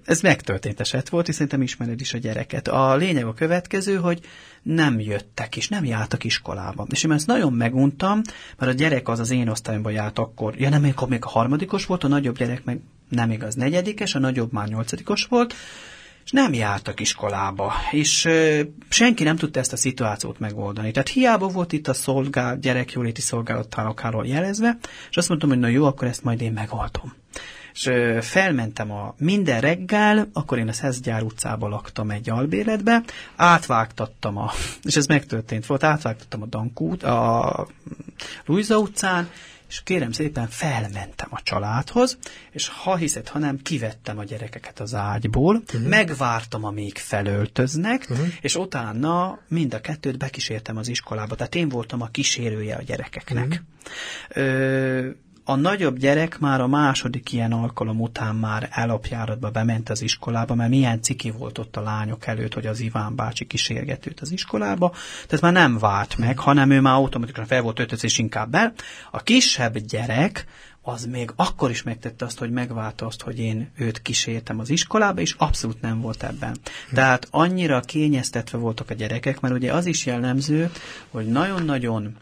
[0.05, 2.67] ez megtörtént eset volt, és szerintem ismered is a gyereket.
[2.67, 4.19] A lényeg a következő, hogy
[4.61, 6.87] nem jöttek és nem jártak iskolába.
[6.89, 8.21] És én ezt nagyon meguntam,
[8.57, 11.85] mert a gyerek az az én osztályomban járt akkor, ja nem, akkor még a harmadikos
[11.85, 12.79] volt, a nagyobb gyerek meg
[13.09, 15.53] nem igaz negyedikes, a nagyobb már nyolcadikos volt,
[16.25, 20.91] és nem jártak iskolába, és ö, senki nem tudta ezt a szituációt megoldani.
[20.91, 24.77] Tehát hiába volt itt a szolgál, gyerekjóléti szolgálatárokáról jelezve,
[25.09, 27.13] és azt mondtam, hogy na jó, akkor ezt majd én megoldom
[27.75, 33.03] és felmentem a minden reggel, akkor én a Szeszgyár utcába laktam egy albéletbe,
[33.35, 34.51] átvágtattam a,
[34.83, 37.67] és ez megtörtént volt, átvágtattam a Dankút, a
[38.45, 39.29] Luisa utcán,
[39.69, 42.17] és kérem szépen felmentem a családhoz,
[42.51, 45.89] és ha hiszed, ha nem, kivettem a gyerekeket az ágyból, uh-huh.
[45.89, 48.27] megvártam, amíg felöltöznek, uh-huh.
[48.41, 51.35] és utána mind a kettőt bekísértem az iskolába.
[51.35, 53.47] Tehát én voltam a kísérője a gyerekeknek.
[53.47, 53.63] Uh-huh.
[54.29, 55.09] Ö,
[55.47, 60.69] a nagyobb gyerek már a második ilyen alkalom után már elapjáratba bement az iskolába, mert
[60.69, 64.93] milyen ciki volt ott a lányok előtt, hogy az Iván bácsi kísérget őt az iskolába,
[65.27, 68.73] tehát már nem vált meg, hanem ő már automatikusan fel volt ötöz és inkább be.
[69.11, 70.45] A kisebb gyerek
[70.81, 75.21] az még akkor is megtette azt, hogy megválta azt, hogy én őt kísértem az iskolába,
[75.21, 76.57] és abszolút nem volt ebben.
[76.93, 80.71] Tehát annyira kényeztetve voltak a gyerekek, mert ugye az is jellemző,
[81.09, 82.15] hogy nagyon-nagyon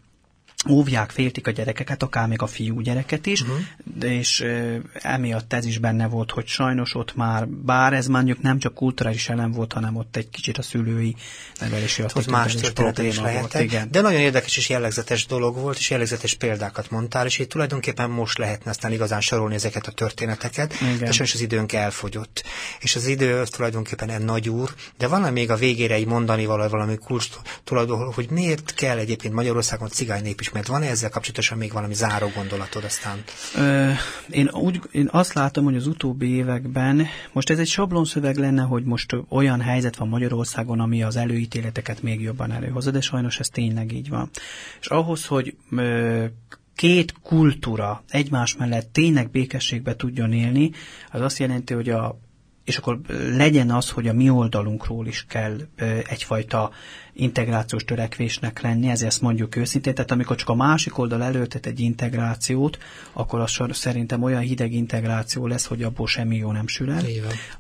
[0.70, 3.57] óvják, féltik a gyerekeket, akár még a fiú gyereket is, uh-huh.
[3.95, 8.41] de és e, emiatt ez is benne volt, hogy sajnos ott már, bár ez mondjuk
[8.41, 11.16] nem csak kulturális elem volt, hanem ott egy kicsit a szülői
[11.59, 13.88] nevelési ott más történet is lehetett, igen.
[13.91, 18.38] de nagyon érdekes és jellegzetes dolog volt, és jellegzetes példákat mondtál, és itt tulajdonképpen most
[18.38, 21.11] lehetne aztán igazán sorolni ezeket a történeteket, igen.
[21.11, 22.43] és az időnk elfogyott.
[22.80, 26.70] És az idő az tulajdonképpen egy nagy úr, de van még a végére mondani valami,
[26.70, 27.28] valami kulcs
[27.64, 31.93] tulajdon, hogy miért kell egyébként Magyarországon cigány nép is mert van-e ezzel kapcsolatosan még valami
[31.93, 33.24] záró gondolatod aztán?
[33.56, 33.91] Ö,
[34.30, 38.84] én, úgy, én azt látom, hogy az utóbbi években, most ez egy sablonszöveg lenne, hogy
[38.84, 43.91] most olyan helyzet van Magyarországon, ami az előítéleteket még jobban előhozza, de sajnos ez tényleg
[43.91, 44.30] így van.
[44.80, 46.26] És ahhoz, hogy ö,
[46.76, 50.72] két kultúra egymás mellett tényleg békességbe tudjon élni,
[51.12, 52.20] az azt jelenti, hogy a
[52.64, 52.99] és akkor
[53.32, 55.58] legyen az, hogy a mi oldalunkról is kell
[56.08, 56.72] egyfajta
[57.14, 61.80] integrációs törekvésnek lenni, ezért ezt mondjuk őszintén, tehát amikor csak a másik oldal előttet egy
[61.80, 62.78] integrációt,
[63.14, 67.03] akkor az szerintem olyan hideg integráció lesz, hogy abból semmi jó nem sül el.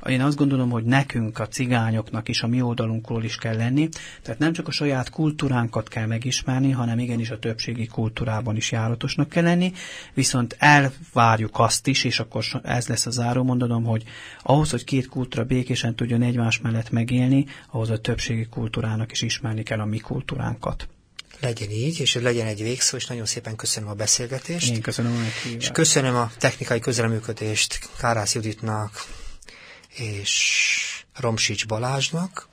[0.05, 3.89] Én azt gondolom, hogy nekünk, a cigányoknak is a mi oldalunkról is kell lenni,
[4.21, 9.29] tehát nem csak a saját kultúránkat kell megismerni, hanem igenis a többségi kultúrában is járatosnak
[9.29, 9.71] kell lenni,
[10.13, 14.03] viszont elvárjuk azt is, és akkor ez lesz a záró mondanom, hogy
[14.43, 19.41] ahhoz, hogy két kultúra békésen tudjon egymás mellett megélni, ahhoz a többségi kultúrának is ismerni
[19.63, 20.87] kell a mi kultúránkat.
[21.39, 24.71] Legyen így, és legyen egy végszó, és nagyon szépen köszönöm a beszélgetést.
[24.73, 29.05] Én köszönöm a És köszönöm a technikai közreműködést Kárász Juditnak
[29.89, 32.47] és Romsics Balázsnak,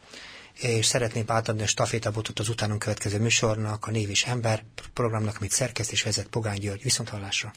[0.61, 4.63] és szeretném átadni a stafétabotot az utánunk következő műsornak, a Név és Ember
[4.93, 6.83] programnak, amit szerkeszt és vezet Pogány György.
[6.83, 7.53] Viszont hallásra!